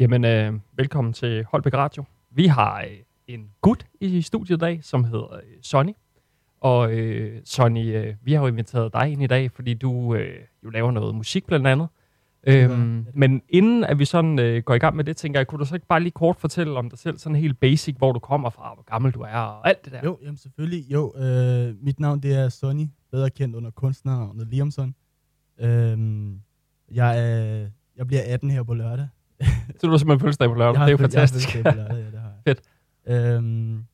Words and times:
Jamen, 0.00 0.24
øh, 0.24 0.52
velkommen 0.76 1.12
til 1.12 1.44
Holbæk 1.44 1.74
Radio. 1.74 2.04
Vi 2.30 2.46
har 2.46 2.80
øh, 2.80 2.96
en 3.26 3.50
gut 3.60 3.86
i 4.00 4.22
studiet 4.22 4.56
i 4.56 4.58
dag, 4.58 4.84
som 4.84 5.04
hedder 5.04 5.34
øh, 5.34 5.42
Sonny. 5.62 5.92
Og 6.60 6.92
øh, 6.92 7.40
Sonny, 7.44 7.96
øh, 7.96 8.14
vi 8.22 8.32
har 8.32 8.40
jo 8.40 8.46
inviteret 8.46 8.92
dig 8.92 9.08
ind 9.08 9.22
i 9.22 9.26
dag, 9.26 9.50
fordi 9.50 9.74
du 9.74 10.14
øh, 10.14 10.34
jo 10.64 10.70
laver 10.70 10.90
noget 10.90 11.14
musik 11.14 11.46
blandt 11.46 11.66
andet. 11.66 11.88
Øhm, 12.46 13.04
det. 13.04 13.16
men 13.16 13.42
inden 13.48 13.84
at 13.84 13.98
vi 13.98 14.04
sådan 14.04 14.38
øh, 14.38 14.62
går 14.62 14.74
i 14.74 14.78
gang 14.78 14.96
med 14.96 15.04
det, 15.04 15.16
tænker 15.16 15.40
jeg, 15.40 15.46
kunne 15.46 15.58
du 15.58 15.64
så 15.64 15.74
ikke 15.74 15.86
bare 15.86 16.00
lige 16.00 16.12
kort 16.12 16.36
fortælle 16.36 16.78
om 16.78 16.90
dig 16.90 16.98
selv, 16.98 17.18
sådan 17.18 17.36
helt 17.36 17.60
basic, 17.60 17.96
hvor 17.98 18.12
du 18.12 18.18
kommer 18.18 18.50
fra, 18.50 18.74
hvor 18.74 18.84
gammel 18.84 19.12
du 19.12 19.20
er 19.20 19.36
og 19.36 19.68
alt 19.68 19.84
det 19.84 19.92
der? 19.92 20.00
Jo, 20.04 20.18
jamen 20.22 20.36
selvfølgelig. 20.36 20.92
Jo, 20.92 21.14
øh, 21.16 21.74
mit 21.84 22.00
navn 22.00 22.20
det 22.20 22.34
er 22.34 22.48
Sonny, 22.48 22.86
bedre 23.10 23.30
kendt 23.30 23.56
under 23.56 23.70
kunstnernavnet 23.70 24.46
Liamson. 24.46 24.94
Øhm, 25.60 26.40
jeg, 26.90 27.18
er, 27.18 27.66
jeg 27.96 28.06
bliver 28.06 28.22
18 28.26 28.50
her 28.50 28.62
på 28.62 28.74
lørdag. 28.74 29.08
Så 29.76 29.86
du 29.86 29.90
har 29.90 29.98
simpelthen 29.98 30.20
fødselsdag 30.20 30.48
på 30.48 30.54
lørdag, 30.54 30.80
det 30.80 30.86
er 30.86 30.90
jo 30.90 30.96
fød- 30.96 31.08
jeg 31.12 31.20
har 31.20 31.26
fantastisk. 31.26 31.62
på 31.62 31.70
lørdag, 31.76 31.96
ja, 31.96 32.10
det 32.10 32.20
har 32.20 32.28
jeg. 32.46 32.56
Fedt. 32.56 32.60
Øhm, 33.36 33.84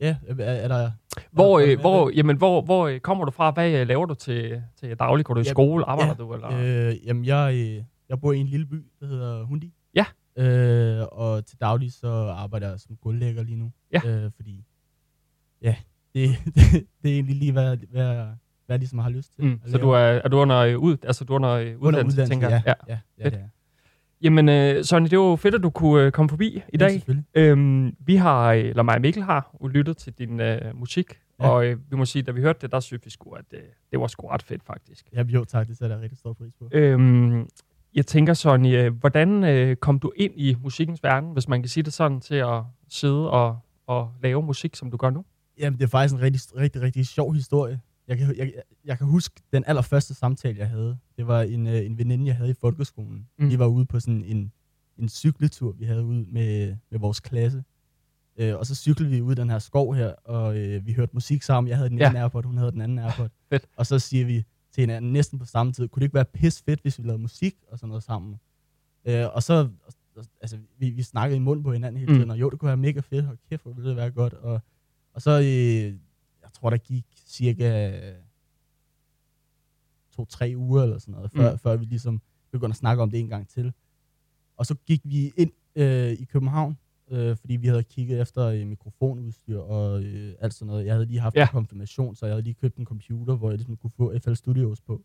ja, 0.00 0.16
er, 0.28 0.34
er 0.44 0.68
der... 0.68 0.90
Hvor, 1.30 1.58
er 1.60 1.64
der- 1.66 1.72
øh, 1.74 1.80
hvor, 1.80 2.10
jamen, 2.10 2.36
hvor, 2.36 2.62
hvor 2.62 2.86
øh, 2.88 3.00
kommer 3.00 3.24
du 3.24 3.30
fra? 3.30 3.50
Hvad 3.50 3.80
øh, 3.80 3.88
laver 3.88 4.06
du 4.06 4.14
til, 4.14 4.62
til 4.80 4.96
daglig? 4.98 5.24
Går 5.26 5.34
du 5.34 5.40
i 5.40 5.44
Ja, 5.44 5.50
skole? 5.50 5.84
Arbejder 5.84 6.12
ja, 6.18 6.24
du? 6.24 6.34
Eller? 6.34 6.88
Øh, 6.88 7.06
jamen, 7.06 7.24
jeg, 7.24 7.84
jeg 8.08 8.20
bor 8.20 8.32
i 8.32 8.38
en 8.38 8.46
lille 8.46 8.66
by, 8.66 8.84
der 9.00 9.06
hedder 9.06 9.44
Hundi. 9.44 9.72
Ja. 9.94 10.04
Øh, 10.38 11.06
og 11.12 11.46
til 11.46 11.60
daglig 11.60 11.92
så 11.92 12.08
arbejder 12.36 12.68
jeg 12.70 12.80
som 12.80 12.96
gulvlægger 12.96 13.42
lige 13.42 13.56
nu. 13.56 13.72
Ja. 13.92 14.00
Øh, 14.06 14.30
fordi, 14.36 14.64
ja, 15.62 15.76
det, 16.14 16.28
det, 16.54 16.86
det 17.02 17.10
er 17.10 17.14
egentlig 17.14 17.36
lige, 17.36 17.52
hvad, 17.52 17.76
hvad, 17.90 18.06
hvad 18.14 18.26
jeg 18.68 18.78
ligesom 18.78 18.98
har 18.98 19.10
lyst 19.10 19.34
til. 19.34 19.44
Mm, 19.44 19.60
så 19.66 19.78
du 19.78 19.90
er, 19.90 19.98
er 19.98 20.28
du 20.28 20.36
under, 20.38 20.76
ud, 20.76 20.96
altså, 21.02 21.24
du 21.24 21.32
er 21.32 21.36
under, 21.36 21.48
under 21.48 21.60
uddannelse, 21.78 21.98
uddannelse, 21.98 22.26
tænker 22.26 22.48
ja, 22.48 22.62
jeg? 22.66 22.74
ja, 22.88 22.92
ja, 22.94 22.98
ja, 23.18 23.24
Fedt. 23.24 23.34
det 23.34 23.42
er. 23.42 23.48
Jamen, 24.22 24.48
øh, 24.48 24.84
Sonny, 24.84 25.04
det 25.04 25.12
er 25.12 25.16
jo 25.16 25.36
fedt, 25.36 25.54
at 25.54 25.62
du 25.62 25.70
kunne 25.70 26.02
øh, 26.06 26.12
komme 26.12 26.28
forbi 26.28 26.46
i 26.56 26.62
Ja, 26.72 26.76
dag. 26.78 26.90
selvfølgelig. 26.90 27.24
Øhm, 27.34 27.94
vi 28.00 28.16
har, 28.16 28.52
øh, 28.52 28.58
eller 28.64 28.82
mig 28.82 28.94
og 28.94 29.00
Mikkel 29.00 29.22
har, 29.22 29.56
lyttet 29.70 29.96
til 29.96 30.12
din 30.12 30.40
øh, 30.40 30.60
musik, 30.78 31.20
Ja. 31.40 31.48
og 31.48 31.66
øh, 31.66 31.76
vi 31.90 31.96
må 31.96 32.04
sige, 32.04 32.22
da 32.22 32.32
vi 32.32 32.40
hørte 32.40 32.58
det, 32.62 32.72
der 32.72 32.80
synes 32.80 33.04
vi 33.04 33.10
sgu, 33.10 33.30
at 33.30 33.44
øh, 33.52 33.60
det 33.90 34.00
var 34.00 34.06
sgu 34.06 34.26
ret 34.26 34.42
fedt, 34.42 34.62
faktisk. 34.64 35.06
Ja, 35.12 35.22
jo, 35.22 35.44
tak, 35.44 35.68
det 35.68 35.76
sætter 35.78 35.96
jeg 35.96 36.02
rigtig 36.02 36.18
stor 36.18 36.32
pris 36.32 36.52
på. 36.58 36.68
Øhm, 36.72 37.48
jeg 37.94 38.06
tænker, 38.06 38.34
Sonny, 38.34 38.76
øh, 38.76 38.94
hvordan 38.94 39.44
øh, 39.44 39.76
kom 39.76 39.98
du 39.98 40.12
ind 40.16 40.32
i 40.36 40.56
musikkens 40.62 41.02
verden, 41.02 41.30
hvis 41.32 41.48
man 41.48 41.62
kan 41.62 41.68
sige 41.68 41.84
det 41.84 41.92
sådan, 41.92 42.20
til 42.20 42.34
at 42.34 42.62
sidde 42.88 43.30
og, 43.30 43.58
og 43.86 44.12
lave 44.22 44.42
musik, 44.42 44.76
som 44.76 44.90
du 44.90 44.96
gør 44.96 45.10
nu? 45.10 45.24
Jamen, 45.58 45.78
det 45.78 45.84
er 45.84 45.88
faktisk 45.88 46.14
en 46.14 46.20
rigtig, 46.22 46.40
rigtig, 46.56 46.82
rigtig 46.82 47.06
sjov 47.06 47.34
historie. 47.34 47.80
Jeg 48.08 48.18
kan, 48.18 48.36
jeg, 48.36 48.52
jeg 48.84 48.98
kan 48.98 49.06
huske 49.06 49.40
den 49.52 49.64
allerførste 49.66 50.14
samtale, 50.14 50.58
jeg 50.58 50.68
havde. 50.68 50.98
Det 51.16 51.26
var 51.26 51.42
en, 51.42 51.66
øh, 51.66 51.86
en 51.86 51.98
veninde, 51.98 52.26
jeg 52.26 52.36
havde 52.36 52.50
i 52.50 52.54
folkeskolen. 52.54 53.28
Mm. 53.38 53.44
Mm. 53.44 53.50
Vi 53.50 53.58
var 53.58 53.66
ude 53.66 53.86
på 53.86 54.00
sådan 54.00 54.24
en, 54.24 54.52
en 54.98 55.08
cykletur, 55.08 55.72
vi 55.72 55.84
havde 55.84 56.04
ude 56.04 56.24
med, 56.28 56.76
med 56.90 56.98
vores 56.98 57.20
klasse. 57.20 57.64
Øh, 58.36 58.56
og 58.56 58.66
så 58.66 58.74
cyklede 58.74 59.10
vi 59.10 59.20
ud 59.20 59.32
i 59.32 59.34
den 59.34 59.50
her 59.50 59.58
skov 59.58 59.94
her, 59.94 60.08
og 60.24 60.58
øh, 60.58 60.86
vi 60.86 60.92
hørte 60.92 61.10
musik 61.14 61.42
sammen. 61.42 61.68
Jeg 61.68 61.76
havde 61.76 61.90
den 61.90 61.98
Ja. 61.98 62.10
ene 62.10 62.20
Airpod, 62.20 62.42
hun 62.42 62.56
havde 62.58 62.72
den 62.72 62.80
anden 62.80 62.98
Airpod. 62.98 63.28
Fedt. 63.50 63.66
Og 63.76 63.86
så 63.86 63.98
siger 63.98 64.26
vi 64.26 64.44
til 64.72 64.80
hinanden 64.80 65.12
næsten 65.12 65.38
på 65.38 65.44
samme 65.44 65.72
tid, 65.72 65.88
kunne 65.88 66.00
det 66.00 66.04
ikke 66.04 66.14
være 66.14 66.24
pis 66.24 66.62
fedt, 66.62 66.80
hvis 66.80 66.98
vi 66.98 67.04
lavede 67.04 67.22
musik 67.22 67.54
og 67.68 67.78
sådan 67.78 67.88
noget 67.88 68.02
sammen? 68.02 68.36
Øh, 69.04 69.26
og 69.34 69.42
så, 69.42 69.68
altså, 70.40 70.58
vi, 70.78 70.90
vi 70.90 71.02
snakkede 71.02 71.36
i 71.36 71.40
mund 71.40 71.64
på 71.64 71.72
hinanden 71.72 71.98
hele 72.00 72.12
Mm. 72.12 72.18
tiden, 72.18 72.30
og 72.30 72.40
jo, 72.40 72.50
det 72.50 72.58
kunne 72.58 72.66
være 72.66 72.76
mega 72.76 73.00
fedt, 73.00 73.26
og 73.26 73.36
kæft, 73.50 73.62
hvor 73.62 73.72
ville 73.72 73.88
det 73.88 73.96
være 73.96 74.10
godt. 74.10 74.32
Og, 74.34 74.60
og 75.14 75.22
så, 75.22 75.30
øh, 75.30 75.98
jeg 76.44 76.52
tror, 76.52 76.70
der 76.70 76.76
gik 76.76 77.04
cirka 77.26 78.00
to-tre 80.16 80.52
uger 80.56 80.82
eller 80.82 80.98
sådan 80.98 81.12
noget, 81.14 81.30
før, 81.30 81.52
Mm. 81.52 81.58
før 81.58 81.76
vi 81.76 81.84
ligesom 81.84 82.20
begyndte 82.52 82.72
at 82.72 82.76
snakke 82.76 83.02
om 83.02 83.10
det 83.10 83.20
en 83.20 83.28
gang 83.28 83.48
til. 83.48 83.72
Og 84.56 84.66
så 84.66 84.74
gik 84.86 85.00
vi 85.04 85.32
ind 85.36 85.50
øh, 85.76 86.10
i 86.12 86.24
København, 86.24 86.78
øh, 87.10 87.36
fordi 87.36 87.56
vi 87.56 87.66
havde 87.66 87.82
kigget 87.84 88.20
efter 88.20 88.44
øh, 88.46 88.66
mikrofonudstyr 88.66 89.58
og 89.58 90.02
øh, 90.02 90.34
alt 90.40 90.54
sådan 90.54 90.66
noget. 90.66 90.86
Jeg 90.86 90.94
havde 90.94 91.06
lige 91.06 91.20
haft 91.20 91.34
Ja. 91.36 91.42
en 91.42 91.48
konfirmation, 91.48 92.14
så 92.16 92.26
jeg 92.26 92.32
havde 92.32 92.42
lige 92.42 92.54
købt 92.54 92.76
en 92.76 92.84
computer, 92.84 93.34
hvor 93.36 93.50
jeg 93.50 93.58
ligesom 93.58 93.76
kunne 93.76 93.90
få 93.90 94.12
FL 94.18 94.34
Studios 94.34 94.80
på. 94.80 95.04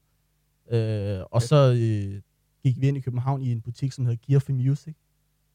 Øh, 0.71 1.19
og 1.31 1.41
så 1.41 1.71
øh, 1.81 2.21
gik 2.63 2.81
vi 2.81 2.87
ind 2.87 2.97
i 2.97 2.99
København 2.99 3.41
i 3.41 3.51
en 3.51 3.61
butik, 3.61 3.91
som 3.91 4.05
hedder 4.05 4.19
Gear 4.27 4.39
for 4.39 4.51
Music. 4.53 4.95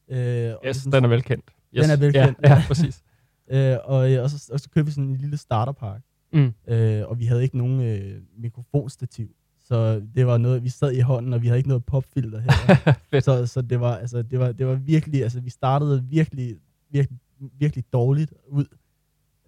Øh, 0.07 0.17
og 0.17 0.17
Yes, 0.17 0.75
ligesom- 0.75 0.91
den 0.91 1.03
er 1.03 1.07
velkendt. 1.07 1.45
Yes. 1.73 1.81
Den 1.83 1.91
er 1.91 1.97
velkendt. 1.97 2.39
Ja, 2.43 2.53
ja 2.53 2.63
præcis. 2.67 3.03
Øh, 3.49 3.77
og, 3.83 4.11
øh, 4.11 4.23
og, 4.23 4.29
så, 4.29 4.49
og 4.53 4.59
så 4.59 4.69
købte 4.69 4.85
vi 4.85 4.91
sådan 4.91 5.09
en 5.09 5.17
lille 5.17 5.37
starterpark. 5.37 6.01
Mm. 6.33 6.53
Øh, 6.67 7.07
og 7.07 7.19
vi 7.19 7.25
havde 7.25 7.43
ikke 7.43 7.57
nogen 7.57 7.81
øh, 7.81 8.21
mikrofonstativ. 8.37 9.29
Så 9.59 10.01
det 10.15 10.27
var 10.27 10.37
noget, 10.37 10.63
vi 10.63 10.69
sad 10.69 10.91
i 10.91 10.99
hånden, 10.99 11.33
og 11.33 11.41
vi 11.41 11.47
havde 11.47 11.57
ikke 11.57 11.69
noget 11.69 11.85
popfilter 11.85 12.39
her. 12.39 13.19
Så 13.25 13.45
så 13.45 13.61
det, 13.61 13.79
var, 13.79 13.95
altså, 13.95 14.21
det, 14.21 14.39
var, 14.39 14.51
det 14.51 14.67
var 14.67 14.75
virkelig, 14.75 15.23
altså 15.23 15.39
vi 15.39 15.49
startede 15.49 16.03
virkelig, 16.03 16.57
virkelig, 16.89 17.19
virkelig 17.39 17.83
dårligt 17.93 18.33
ud. 18.47 18.65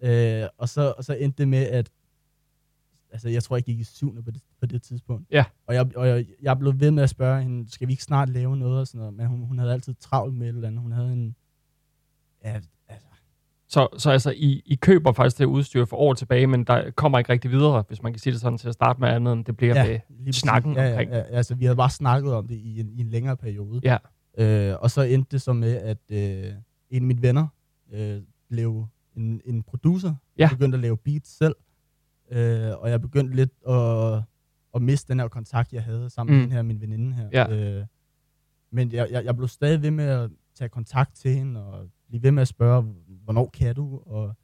Øh, 0.02 0.48
og, 0.58 0.68
så, 0.68 0.94
og 0.98 1.04
så 1.04 1.14
endte 1.14 1.38
det 1.38 1.48
med, 1.48 1.66
at 1.66 1.90
altså, 3.10 3.28
jeg 3.28 3.42
tror, 3.42 3.56
jeg 3.56 3.64
gik 3.64 3.80
i 3.80 3.84
syvende 3.84 4.22
på 4.22 4.30
det, 4.30 4.42
på 4.60 4.66
det 4.66 4.82
tidspunkt. 4.82 5.26
Ja. 5.30 5.44
Og, 5.66 5.74
jeg, 5.74 5.96
og 5.96 6.08
jeg, 6.08 6.26
jeg 6.42 6.58
blev 6.58 6.80
ved 6.80 6.90
med 6.90 7.02
at 7.02 7.10
spørge 7.10 7.42
hende, 7.42 7.70
skal 7.70 7.88
vi 7.88 7.92
ikke 7.92 8.02
snart 8.02 8.28
lave 8.28 8.56
noget 8.56 8.80
og 8.80 8.86
sådan 8.86 8.98
noget, 8.98 9.14
men 9.14 9.26
hun, 9.26 9.40
hun 9.40 9.58
havde 9.58 9.72
altid 9.72 9.94
travlt 9.94 10.34
med 10.34 10.48
et 10.48 10.54
eller 10.54 10.68
andet. 10.68 10.82
Hun 10.82 10.92
havde 10.92 11.12
en, 11.12 11.36
ja, 12.44 12.60
Så, 13.70 13.88
så 13.98 14.10
altså, 14.10 14.30
I, 14.36 14.62
I 14.66 14.74
køber 14.74 15.12
faktisk 15.12 15.38
det 15.38 15.44
udstyr 15.44 15.84
for 15.84 15.96
år 15.96 16.14
tilbage, 16.14 16.46
men 16.46 16.64
der 16.64 16.90
kommer 16.90 17.18
ikke 17.18 17.32
rigtig 17.32 17.50
videre, 17.50 17.84
hvis 17.88 18.02
man 18.02 18.12
kan 18.12 18.20
sige 18.20 18.32
det 18.32 18.40
sådan, 18.40 18.58
til 18.58 18.68
at 18.68 18.74
starte 18.74 19.00
med 19.00 19.08
andet, 19.08 19.32
end 19.32 19.44
det 19.44 19.56
bliver 19.56 19.84
Ja. 19.84 19.98
præcis. 20.18 20.36
snakken 20.40 20.72
ja, 20.76 20.90
omkring. 20.90 21.10
Ja, 21.10 21.16
ja, 21.16 21.22
altså, 21.22 21.54
vi 21.54 21.64
havde 21.64 21.76
bare 21.76 21.90
snakket 21.90 22.32
om 22.34 22.48
det 22.48 22.54
i 22.54 22.80
en, 22.80 22.90
i 22.92 23.00
en 23.00 23.08
længere 23.08 23.36
periode. 23.36 23.80
Ja. 23.84 23.96
Øh, 24.38 24.76
og 24.80 24.90
så 24.90 25.02
endte 25.02 25.28
det 25.30 25.42
så 25.42 25.52
med, 25.52 25.76
at 25.76 25.98
øh, 26.10 26.52
en 26.90 27.02
af 27.02 27.02
mine 27.02 27.22
venner 27.22 27.46
øh, 27.92 28.18
blev 28.48 28.86
en, 29.16 29.40
en 29.44 29.62
producer. 29.62 30.14
Ja. 30.38 30.48
begyndte 30.52 30.76
at 30.76 30.82
lave 30.82 30.96
beats 30.96 31.36
selv. 31.38 31.54
Øh, 32.32 32.70
og 32.78 32.90
jeg 32.90 33.00
begyndte 33.00 33.36
lidt 33.36 33.52
at, 33.68 34.22
at 34.74 34.82
miste 34.82 35.12
den 35.12 35.20
her 35.20 35.28
kontakt, 35.28 35.72
jeg 35.72 35.82
havde 35.82 36.10
sammen 36.10 36.34
Mm. 36.34 36.38
med 36.38 36.44
den 36.46 36.52
her, 36.52 36.62
min 36.62 36.80
veninde 36.80 37.14
her. 37.14 37.28
Ja. 37.32 37.78
Øh, 37.78 37.84
men 38.72 38.92
jeg, 38.92 39.08
jeg, 39.10 39.24
jeg 39.24 39.36
blev 39.36 39.48
stadig 39.48 39.82
ved 39.82 39.90
med 39.90 40.04
at 40.04 40.30
tage 40.58 40.68
kontakt 40.68 41.14
til 41.16 41.30
hende, 41.34 41.64
og 41.64 41.88
blive 42.08 42.22
ved 42.22 42.30
med 42.30 42.42
at 42.42 42.48
spørge, 42.48 42.94
hvornår 43.24 43.50
kan 43.52 43.74
du? 43.74 44.00
Og, 44.06 44.36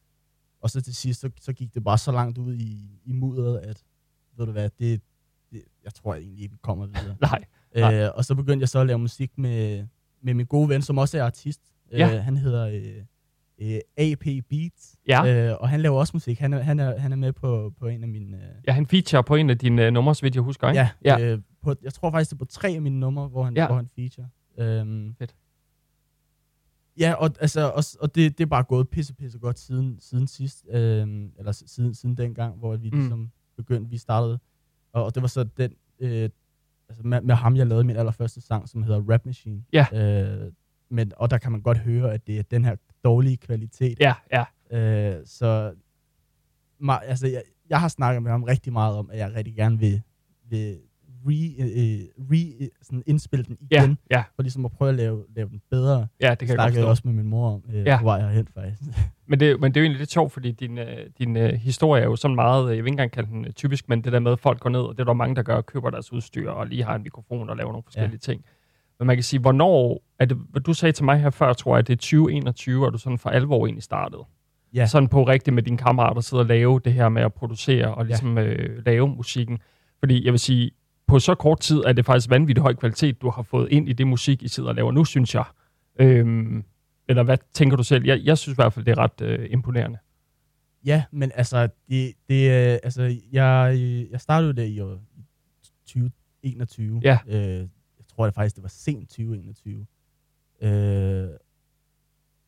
og 0.60 0.70
så 0.70 0.80
til 0.82 0.94
sidst, 0.94 1.20
så, 1.20 1.30
så 1.40 1.52
gik 1.52 1.74
det 1.74 1.84
bare 1.84 1.98
så 1.98 2.12
langt 2.12 2.38
ud 2.38 2.54
i, 2.54 3.00
i 3.04 3.12
mudderet, 3.12 3.58
at 3.58 3.82
ved 4.36 4.46
du 4.46 4.52
hvad, 4.52 4.70
det, 4.78 5.00
det, 5.52 5.62
jeg 5.84 5.94
tror 5.94 6.14
egentlig 6.14 6.42
ikke, 6.42 6.52
vi 6.52 6.58
kommer 6.62 6.86
videre. 6.86 7.16
Nej. 7.20 7.44
Nej. 7.76 7.94
Øh, 8.04 8.10
og 8.14 8.24
så 8.24 8.34
begyndte 8.34 8.62
jeg 8.62 8.68
så 8.68 8.78
at 8.78 8.86
lave 8.86 8.98
musik 8.98 9.38
med, 9.38 9.86
med 10.22 10.34
min 10.34 10.46
gode 10.46 10.68
ven, 10.68 10.82
som 10.82 10.98
også 10.98 11.18
er 11.18 11.24
artist. 11.24 11.60
Ja. 11.92 12.16
Øh, 12.16 12.22
han 12.24 12.36
hedder 12.36 12.66
øh, 12.66 13.74
øh, 13.74 13.80
AP 13.96 14.24
Beats, 14.50 14.96
Ja. 15.08 15.50
øh, 15.50 15.56
og 15.60 15.68
han 15.68 15.80
laver 15.80 15.98
også 15.98 16.10
musik. 16.14 16.38
Han 16.38 16.52
er, 16.52 16.60
han 16.60 16.80
er, 16.80 16.98
han 16.98 17.12
er 17.12 17.16
med 17.16 17.32
på, 17.32 17.72
på 17.78 17.86
en 17.86 18.02
af 18.02 18.08
mine... 18.08 18.36
Øh, 18.36 18.42
Ja, 18.66 18.72
han 18.72 18.86
feature 18.86 19.24
på 19.24 19.34
en 19.34 19.50
af 19.50 19.58
dine 19.58 19.86
uh, 19.86 19.92
numre, 19.92 20.14
så 20.14 20.22
vidt 20.22 20.34
jeg 20.34 20.42
husker, 20.42 20.68
ikke? 20.68 20.80
ja, 20.80 20.90
ja. 21.18 21.32
Øh, 21.32 21.38
på, 21.62 21.74
jeg 21.82 21.94
tror 21.94 22.10
faktisk, 22.10 22.30
det 22.30 22.34
er 22.36 22.38
på 22.38 22.44
tre 22.44 22.68
af 22.68 22.82
mine 22.82 23.00
numre, 23.00 23.28
hvor 23.28 23.44
han, 23.44 23.56
ja. 23.56 23.66
hvor 23.66 23.76
han 23.76 23.88
feature. 23.94 24.28
Øhm, 24.58 25.14
Fedt. 25.18 25.34
Ja, 26.98 27.12
og, 27.14 27.30
altså, 27.40 27.70
og, 27.70 27.84
og 28.00 28.14
det, 28.14 28.38
det 28.38 28.44
er 28.44 28.48
bare 28.48 28.62
gået 28.62 28.88
pisse, 28.88 29.14
pisse 29.14 29.38
godt 29.38 29.58
siden, 29.58 29.96
siden 30.00 30.26
sidst, 30.26 30.64
øhm, 30.70 31.32
eller 31.38 31.52
siden, 31.52 31.94
siden 31.94 32.16
dengang, 32.16 32.56
hvor 32.58 32.76
vi 32.76 32.90
Mm. 32.90 32.96
ligesom 32.98 33.30
begyndte, 33.56 33.90
vi 33.90 33.98
startede. 33.98 34.38
Og, 34.92 35.04
og 35.04 35.14
det 35.14 35.22
var 35.22 35.28
så 35.28 35.44
den, 35.44 35.72
øh, 36.00 36.28
altså 36.88 37.02
med, 37.04 37.20
med 37.20 37.34
ham, 37.34 37.56
jeg 37.56 37.66
lavede 37.66 37.84
min 37.84 37.96
allerførste 37.96 38.40
sang, 38.40 38.68
som 38.68 38.82
hedder 38.82 39.12
Rap 39.12 39.26
Machine. 39.26 39.64
Ja. 39.72 39.86
Øh, 40.44 40.52
men, 40.90 41.12
og 41.16 41.30
der 41.30 41.38
kan 41.38 41.52
man 41.52 41.60
godt 41.60 41.78
høre, 41.78 42.12
at 42.14 42.26
det 42.26 42.38
er 42.38 42.42
den 42.42 42.64
her 42.64 42.76
dårlige 43.04 43.36
kvalitet. 43.36 44.00
Ja, 44.00 44.14
ja. 44.32 44.44
Øh, 45.16 45.26
så 45.26 45.74
ma- 46.82 47.04
altså, 47.04 47.26
jeg, 47.26 47.42
jeg 47.70 47.80
har 47.80 47.88
snakket 47.88 48.22
med 48.22 48.30
ham 48.30 48.42
rigtig 48.42 48.72
meget 48.72 48.96
om, 48.96 49.10
at 49.10 49.18
jeg 49.18 49.34
rigtig 49.34 49.54
gerne 49.54 49.78
vil, 49.78 50.02
vil 50.48 50.78
re, 51.26 51.54
øh, 51.58 52.00
re, 52.30 52.68
sådan 52.82 53.02
indspille 53.06 53.44
den 53.44 53.56
Ja, 53.70 53.82
igen, 53.82 53.98
ja, 54.10 54.24
for 54.36 54.42
ligesom 54.42 54.64
at 54.64 54.72
prøve 54.72 54.88
at 54.88 54.94
lave, 54.94 55.24
lave 55.36 55.48
den 55.48 55.60
bedre. 55.70 56.06
ja, 56.20 56.30
det 56.30 56.38
kan 56.38 56.48
jeg 56.48 56.48
godt 56.48 56.56
snakkede 56.56 56.80
jeg 56.80 56.88
også 56.88 57.02
med 57.04 57.12
min 57.14 57.26
mor 57.26 57.50
om, 57.54 57.62
øh, 57.68 57.74
Ja. 57.74 57.80
ja. 57.90 57.98
på 57.98 58.04
vej 58.04 58.20
herhen 58.20 58.48
faktisk. 58.54 58.80
Men 59.28 59.40
det, 59.40 59.60
men 59.60 59.74
det 59.74 59.76
er 59.76 59.80
jo 59.80 59.84
egentlig 59.84 59.98
lidt 59.98 60.10
sjovt, 60.10 60.32
fordi 60.32 60.50
din, 60.52 60.78
øh, 60.78 60.98
din 61.18 61.36
øh, 61.36 61.52
historie 61.52 62.02
er 62.02 62.06
jo 62.06 62.16
sådan 62.16 62.34
meget, 62.34 62.64
øh, 62.70 62.76
jeg 62.76 62.84
vil 62.84 62.88
ikke 62.88 62.92
engang 62.92 63.10
kalde 63.12 63.28
den 63.30 63.44
øh, 63.44 63.52
typisk, 63.52 63.88
men 63.88 64.04
det 64.04 64.12
der 64.12 64.18
med, 64.20 64.32
at 64.32 64.38
folk 64.40 64.60
går 64.60 64.70
ned, 64.70 64.80
og 64.80 64.92
det 64.96 65.00
er 65.00 65.04
der 65.04 65.12
mange, 65.12 65.36
der 65.36 65.42
gør, 65.42 65.60
køber 65.60 65.90
deres 65.90 66.12
udstyr, 66.12 66.50
og 66.50 66.66
lige 66.66 66.84
har 66.84 66.94
en 66.94 67.02
mikrofon 67.02 67.50
og 67.50 67.56
laver 67.56 67.70
nogle 67.72 67.82
forskellige 67.82 68.12
ja. 68.28 68.32
ting. 68.32 68.44
Men 68.98 69.06
man 69.06 69.16
kan 69.16 69.22
sige, 69.22 69.40
hvornår, 69.40 70.02
er 70.18 70.24
det, 70.24 70.36
hvad 70.50 70.60
du 70.60 70.72
sagde 70.72 70.92
til 70.92 71.04
mig 71.04 71.20
her 71.20 71.30
før, 71.30 71.52
tror 71.52 71.74
jeg, 71.74 71.78
at 71.78 71.86
det 71.86 71.92
er 71.92 71.96
2021, 71.96 72.86
og 72.86 72.92
du 72.92 72.98
sådan 72.98 73.18
for 73.18 73.30
alvor 73.30 73.66
egentlig 73.66 73.82
startede. 73.82 74.22
Ja. 74.74 74.86
Sådan 74.86 75.08
på 75.08 75.22
rigtigt 75.24 75.54
med 75.54 75.62
dine 75.62 75.78
kammerater 75.78 76.20
sidde 76.20 76.40
og 76.42 76.46
lave 76.46 76.80
det 76.84 76.92
her 76.92 77.08
med 77.08 77.22
at 77.22 77.32
producere 77.34 77.94
og 77.94 78.06
ligesom 78.06 78.38
øh, 78.38 78.82
lave 78.86 79.08
musikken. 79.08 79.58
Fordi 79.98 80.24
jeg 80.24 80.32
vil 80.32 80.40
sige, 80.40 80.70
på 81.14 81.18
så 81.18 81.34
kort 81.34 81.60
tid 81.60 81.76
er 81.78 81.92
det 81.92 82.06
faktisk 82.06 82.30
vanvittigt 82.30 82.62
høj 82.62 82.74
kvalitet, 82.74 83.22
du 83.22 83.30
har 83.30 83.42
fået 83.42 83.68
ind 83.70 83.88
i 83.88 83.92
det 83.92 84.06
musik, 84.06 84.42
I 84.42 84.48
sidder 84.48 84.68
og 84.68 84.74
laver 84.74 84.92
nu, 84.92 85.04
synes 85.04 85.34
jeg. 85.34 85.44
Øhm, 86.00 86.64
eller 87.08 87.22
hvad 87.22 87.38
tænker 87.52 87.76
du 87.76 87.82
selv? 87.82 88.04
Jeg, 88.04 88.20
jeg 88.24 88.38
synes 88.38 88.54
i 88.54 88.58
hvert 88.58 88.72
fald, 88.72 88.84
det 88.84 88.92
er 88.92 88.98
ret 88.98 89.20
øh, 89.20 89.46
imponerende. 89.50 89.98
Ja, 90.84 91.04
men 91.10 91.32
altså, 91.34 91.68
det, 91.88 92.12
det, 92.28 92.50
øh, 92.50 92.78
altså 92.82 93.16
jeg, 93.32 93.76
jeg 94.10 94.20
startede 94.20 94.52
der 94.52 94.62
i 94.62 94.80
år 94.80 95.00
2021. 95.86 97.00
Ja. 97.04 97.18
Øh, 97.26 97.36
jeg 97.98 98.06
tror 98.08 98.24
det 98.24 98.34
faktisk, 98.34 98.56
det 98.56 98.62
var 98.62 98.68
sent 98.68 99.08
2021. 99.08 99.86
Øh, 100.62 101.28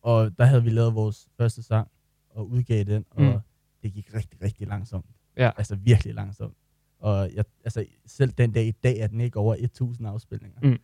og 0.02 0.38
der 0.38 0.44
havde 0.44 0.64
vi 0.64 0.70
lavet 0.70 0.94
vores 0.94 1.28
første 1.36 1.62
sang 1.62 1.88
og 2.30 2.50
udgav 2.50 2.84
den, 2.84 3.04
og 3.10 3.22
Mm. 3.22 3.38
det 3.82 3.92
gik 3.92 4.14
rigtig, 4.14 4.42
rigtig 4.42 4.66
langsomt. 4.66 5.06
Ja. 5.36 5.50
Altså 5.56 5.76
virkelig 5.76 6.14
langsomt. 6.14 6.54
Og 7.00 7.31
jeg, 7.34 7.44
altså, 7.64 7.84
selv 8.06 8.32
den 8.32 8.52
dag 8.52 8.66
i 8.66 8.70
dag 8.70 8.98
er 8.98 9.06
den 9.06 9.20
ikke 9.20 9.38
over 9.38 9.54
1000 9.58 10.08
afspilninger. 10.08 10.60
Mm. 10.62 10.78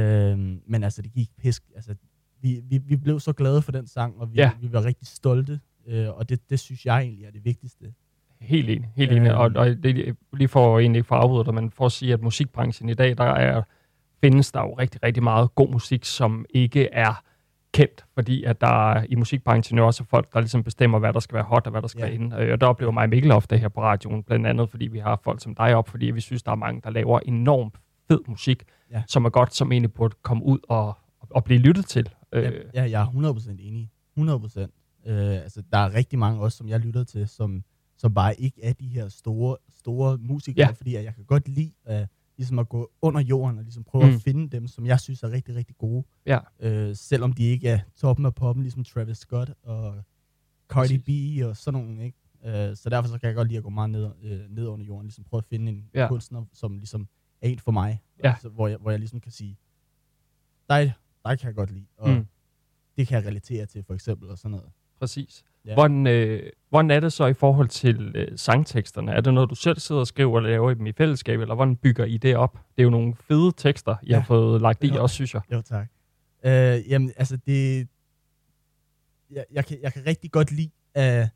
Øhm, 0.00 0.60
men 0.66 0.84
altså, 0.84 1.02
det 1.02 1.12
gik 1.12 1.30
pisk. 1.38 1.62
Altså, 1.74 1.94
vi, 2.40 2.60
vi, 2.64 2.78
vi 2.78 2.96
blev 2.96 3.20
så 3.20 3.32
glade 3.32 3.62
for 3.62 3.72
den 3.72 3.86
sang, 3.86 4.18
og 4.20 4.32
vi, 4.32 4.36
Ja. 4.38 4.50
vi 4.60 4.72
var 4.72 4.84
rigtig 4.84 5.06
stolte. 5.06 5.60
Øh, 5.86 6.08
og 6.08 6.28
det, 6.28 6.50
det 6.50 6.60
synes 6.60 6.86
jeg 6.86 7.00
egentlig 7.00 7.26
er 7.26 7.30
det 7.30 7.44
vigtigste. 7.44 7.94
Helt 8.40 8.70
enig, 8.70 8.92
helt 8.96 9.12
enig. 9.12 9.28
Øhm. 9.30 9.38
Og, 9.38 9.50
og 9.56 9.66
det, 9.82 10.16
lige 10.32 10.48
for 10.48 10.78
egentlig 10.78 10.98
ikke 10.98 11.06
for 11.08 11.16
at 11.16 11.22
afbryde 11.22 11.44
dig, 11.44 11.54
men 11.54 11.70
for 11.70 11.86
at 11.86 11.92
sige, 11.92 12.12
at 12.12 12.22
musikbranchen 12.22 12.88
i 12.88 12.94
dag, 12.94 13.18
der 13.18 13.24
er, 13.24 13.62
findes 14.20 14.52
der 14.52 14.60
jo 14.60 14.74
rigtig, 14.74 15.02
rigtig 15.02 15.22
meget 15.22 15.54
god 15.54 15.68
musik, 15.72 16.04
som 16.04 16.44
ikke 16.50 16.88
er 16.92 17.22
kendt, 17.78 18.04
fordi 18.14 18.44
at 18.44 18.60
der 18.60 18.90
er 18.92 19.04
i 19.08 19.14
musikbranchen 19.14 19.78
jo 19.78 19.86
også 19.86 20.02
er 20.02 20.06
folk, 20.06 20.32
der 20.32 20.40
ligesom 20.40 20.62
bestemmer, 20.62 20.98
hvad 20.98 21.12
der 21.12 21.20
skal 21.20 21.34
være 21.34 21.44
hot 21.44 21.66
og 21.66 21.70
hvad 21.70 21.82
der 21.82 21.88
skal 21.88 22.00
Ja. 22.00 22.06
være 22.06 22.14
inde. 22.14 22.36
Øh, 22.36 22.52
Og 22.52 22.60
der 22.60 22.66
oplever 22.66 22.92
mig 22.92 23.08
Mikkel 23.08 23.30
ofte 23.32 23.58
her 23.58 23.68
på 23.68 23.80
radioen, 23.82 24.22
blandt 24.22 24.46
andet, 24.46 24.70
fordi 24.70 24.86
vi 24.86 24.98
har 24.98 25.20
folk 25.24 25.42
som 25.42 25.54
dig 25.54 25.74
op, 25.74 25.88
fordi 25.88 26.06
vi 26.06 26.20
synes, 26.20 26.42
der 26.42 26.50
er 26.50 26.56
mange, 26.56 26.80
der 26.84 26.90
laver 26.90 27.20
enormt 27.20 27.74
fed 28.08 28.20
musik, 28.28 28.62
Ja. 28.92 29.02
som 29.06 29.24
er 29.24 29.30
godt, 29.30 29.54
som 29.54 29.72
egentlig 29.72 29.92
burde 29.92 30.16
komme 30.22 30.44
ud 30.44 30.58
og, 30.68 30.98
og 31.30 31.44
blive 31.44 31.60
lyttet 31.60 31.86
til. 31.86 32.08
Ja, 32.32 32.50
Øh, 32.50 32.64
ja, 32.74 32.90
jeg 32.90 33.02
er 33.02 33.06
100% 33.06 33.50
enig. 33.60 33.90
100%. 34.16 34.70
Øh, 35.06 35.16
altså, 35.32 35.62
der 35.72 35.78
er 35.78 35.94
rigtig 35.94 36.18
mange 36.18 36.40
også, 36.40 36.56
som 36.58 36.68
jeg 36.68 36.80
lytter 36.80 37.04
til, 37.04 37.28
som, 37.28 37.62
som 37.96 38.14
bare 38.14 38.40
ikke 38.40 38.64
er 38.64 38.72
de 38.72 38.86
her 38.88 39.08
store, 39.08 39.56
store 39.78 40.18
musikere, 40.20 40.62
Ja. 40.62 40.66
ja. 40.66 40.72
fordi 40.72 40.94
at 40.94 41.04
jeg 41.04 41.14
kan 41.14 41.24
godt 41.24 41.48
lide 41.48 41.72
uh, 41.90 41.94
ligesom 42.38 42.58
at 42.58 42.68
gå 42.68 42.90
under 43.02 43.20
jorden 43.20 43.58
og 43.58 43.64
ligesom 43.64 43.84
prøve 43.84 44.06
Mm. 44.06 44.14
at 44.14 44.20
finde 44.22 44.50
dem, 44.56 44.66
som 44.66 44.86
jeg 44.86 45.00
synes 45.00 45.22
er 45.22 45.30
rigtig, 45.30 45.54
rigtig 45.54 45.76
gode. 45.78 46.04
Ja. 46.26 46.38
Øh, 46.60 46.96
selvom 46.96 47.32
de 47.32 47.42
ikke 47.44 47.68
er 47.68 47.78
toppen 47.96 48.26
af 48.26 48.34
poppen, 48.34 48.62
ligesom 48.62 48.84
Travis 48.84 49.18
Scott 49.18 49.50
og 49.62 50.02
Cardi 50.68 50.98
Præcis. 50.98 51.38
B 51.40 51.44
og 51.44 51.56
sådan 51.56 51.80
nogle, 51.80 52.04
ikke? 52.04 52.18
Øh, 52.44 52.76
så 52.76 52.88
derfor 52.90 53.08
så 53.08 53.18
kan 53.18 53.26
jeg 53.26 53.36
godt 53.36 53.48
lide 53.48 53.58
at 53.58 53.64
gå 53.64 53.70
meget 53.70 53.90
ned, 53.90 54.10
øh, 54.22 54.40
ned 54.50 54.66
under 54.66 54.86
jorden, 54.86 55.06
ligesom 55.06 55.24
prøve 55.24 55.38
at 55.38 55.44
finde 55.44 55.72
en 55.72 55.90
Ja. 55.94 56.08
kunstner, 56.08 56.44
som 56.52 56.78
ligesom 56.78 57.08
er 57.42 57.48
en 57.48 57.58
for 57.58 57.70
mig. 57.72 58.02
Ja. 58.24 58.30
Altså, 58.30 58.48
hvor, 58.48 58.68
jeg, 58.68 58.78
hvor 58.78 58.90
jeg 58.90 58.98
ligesom 59.00 59.20
kan 59.20 59.32
sige, 59.32 59.58
dig, 60.70 60.94
dig 61.24 61.38
kan 61.38 61.46
jeg 61.46 61.54
godt 61.54 61.70
lide, 61.70 61.86
og 61.96 62.10
mm. 62.10 62.26
det 62.96 63.06
kan 63.08 63.16
jeg 63.18 63.26
relatere 63.26 63.66
til, 63.66 63.82
for 63.84 63.94
eksempel, 63.94 64.30
og 64.30 64.38
sådan 64.38 64.50
noget. 64.50 64.70
Præcis. 64.98 65.44
Ja. 65.66 65.74
Hvordan, 65.74 66.06
øh, 66.06 66.50
hvordan 66.70 66.90
er 66.90 67.00
det 67.00 67.12
så 67.12 67.26
i 67.26 67.34
forhold 67.34 67.68
til 67.68 68.12
øh, 68.14 68.38
sangteksterne? 68.38 69.12
Er 69.12 69.20
det 69.20 69.34
noget, 69.34 69.50
du 69.50 69.54
selv 69.54 69.78
sidder 69.78 70.00
og 70.00 70.06
skriver, 70.06 70.38
eller 70.38 70.50
laver 70.50 70.70
I 70.70 70.74
dem 70.74 70.86
i 70.86 70.92
fællesskab, 70.92 71.40
eller 71.40 71.54
hvordan 71.54 71.76
bygger 71.76 72.04
I 72.04 72.16
det 72.16 72.36
op? 72.36 72.52
Det 72.52 72.82
er 72.82 72.84
jo 72.84 72.90
nogle 72.90 73.14
fede 73.14 73.52
tekster, 73.56 73.96
I 74.02 74.08
ja. 74.08 74.18
Har 74.18 74.24
fået 74.26 74.60
lagt 74.60 74.84
i 74.84 74.88
Ja. 74.88 75.00
også, 75.00 75.14
synes 75.14 75.34
jeg. 75.34 75.42
Jo, 75.52 75.62
tak. 75.62 75.86
Øh, 76.44 76.90
jamen, 76.90 77.12
altså, 77.16 77.36
det... 77.46 77.88
Jeg, 79.30 79.44
jeg, 79.52 79.64
kan, 79.66 79.78
jeg 79.82 79.92
kan 79.92 80.02
rigtig 80.06 80.30
godt 80.32 80.52
lide 80.52 80.70
at, 80.94 81.28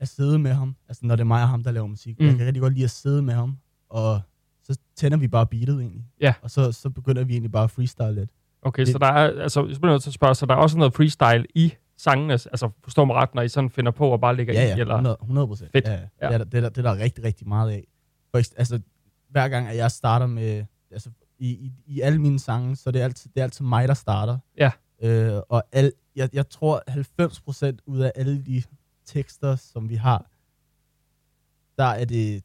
at 0.00 0.08
sidde 0.08 0.38
med 0.38 0.52
ham. 0.52 0.76
Altså, 0.88 1.06
når 1.06 1.16
det 1.16 1.20
er 1.20 1.26
mig 1.26 1.42
og 1.42 1.48
ham, 1.48 1.62
der 1.62 1.70
laver 1.70 1.86
musik. 1.86 2.20
Mm. 2.20 2.26
Jeg 2.26 2.36
kan 2.36 2.46
rigtig 2.46 2.60
godt 2.62 2.72
lide 2.74 2.84
at 2.84 2.90
sidde 2.90 3.22
med 3.22 3.34
ham, 3.34 3.56
og 3.88 4.20
så 4.62 4.78
tænder 4.96 5.16
vi 5.16 5.28
bare 5.28 5.46
beatet 5.46 5.80
egentlig. 5.80 6.04
Ja. 6.20 6.34
Og 6.42 6.50
så, 6.50 6.72
så 6.72 6.90
begynder 6.90 7.24
vi 7.24 7.32
egentlig 7.32 7.52
bare 7.52 7.64
at 7.64 7.70
freestyle 7.70 8.14
lidt. 8.14 8.30
Okay, 8.62 8.80
Det- 8.84 8.92
så 8.92 8.98
der 8.98 9.06
er, 9.06 9.42
altså, 9.42 9.66
jeg 9.66 9.76
bliver 9.80 9.92
nødt 9.92 10.02
til 10.02 10.10
at 10.10 10.14
spørge, 10.14 10.34
så 10.34 10.46
der 10.46 10.54
er 10.54 10.58
også 10.58 10.78
noget 10.78 10.94
freestyle 10.94 11.46
i 11.54 11.72
sangene, 12.02 12.32
altså 12.32 12.70
forstår 12.84 13.04
mig 13.04 13.16
ret, 13.16 13.34
når 13.34 13.42
I 13.42 13.48
sådan 13.48 13.70
finder 13.70 13.90
på 13.92 14.08
og 14.08 14.20
bare 14.20 14.36
lægger 14.36 14.54
Ja, 14.54 14.64
i, 14.64 14.66
ja, 14.66 14.76
eller? 14.76 14.94
100, 14.94 15.18
100 15.22 15.46
procent. 15.46 15.72
Fedt. 15.72 15.84
Ja, 15.84 15.92
Ja. 15.92 15.98
ja. 16.22 16.26
Det, 16.28 16.34
er, 16.34 16.38
der- 16.38 16.44
det, 16.44 16.54
er, 16.56 16.60
der- 16.60 16.68
det 16.68 16.78
er 16.86 16.92
der 16.94 16.98
rigtig, 17.02 17.24
rigtig 17.24 17.48
meget 17.48 17.70
af. 17.70 17.86
For, 18.30 18.38
altså, 18.58 18.80
hver 19.28 19.48
gang, 19.48 19.68
at 19.68 19.76
jeg 19.76 19.90
starter 19.90 20.26
med... 20.26 20.64
Altså, 20.90 21.10
i, 21.38 21.48
i, 21.50 21.72
i 21.86 22.00
alle 22.00 22.18
mine 22.18 22.38
sange, 22.38 22.76
så 22.76 22.90
det 22.90 23.00
er 23.00 23.04
altid, 23.04 23.30
det 23.34 23.40
er 23.40 23.44
altid 23.44 23.64
mig, 23.64 23.88
der 23.88 23.94
starter. 23.94 24.38
Ja. 24.56 24.70
Øh, 25.02 25.42
og 25.48 25.62
al, 25.72 25.92
jeg, 26.16 26.28
jeg 26.32 26.48
tror, 26.48 26.82
90 26.88 27.40
procent 27.40 27.80
ud 27.86 27.98
af 28.00 28.12
alle 28.14 28.42
de 28.46 28.62
tekster, 29.04 29.56
som 29.56 29.88
vi 29.88 29.94
har, 29.94 30.30
der 31.78 31.84
er 31.84 32.04
det 32.04 32.42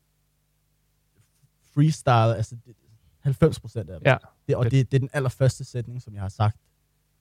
freestyle, 1.74 2.36
altså 2.36 2.56
det, 2.66 2.76
90 3.20 3.60
procent 3.60 3.90
af 3.90 4.00
dem. 4.00 4.08
Ja, 4.08 4.18
det, 4.48 4.56
og 4.56 4.66
det, 4.66 4.92
det 4.92 4.98
er 4.98 5.00
den 5.00 5.10
allerførste 5.14 5.64
sætning, 5.64 6.02
som 6.02 6.14
jeg 6.14 6.22
har 6.22 6.30
sagt, 6.30 6.58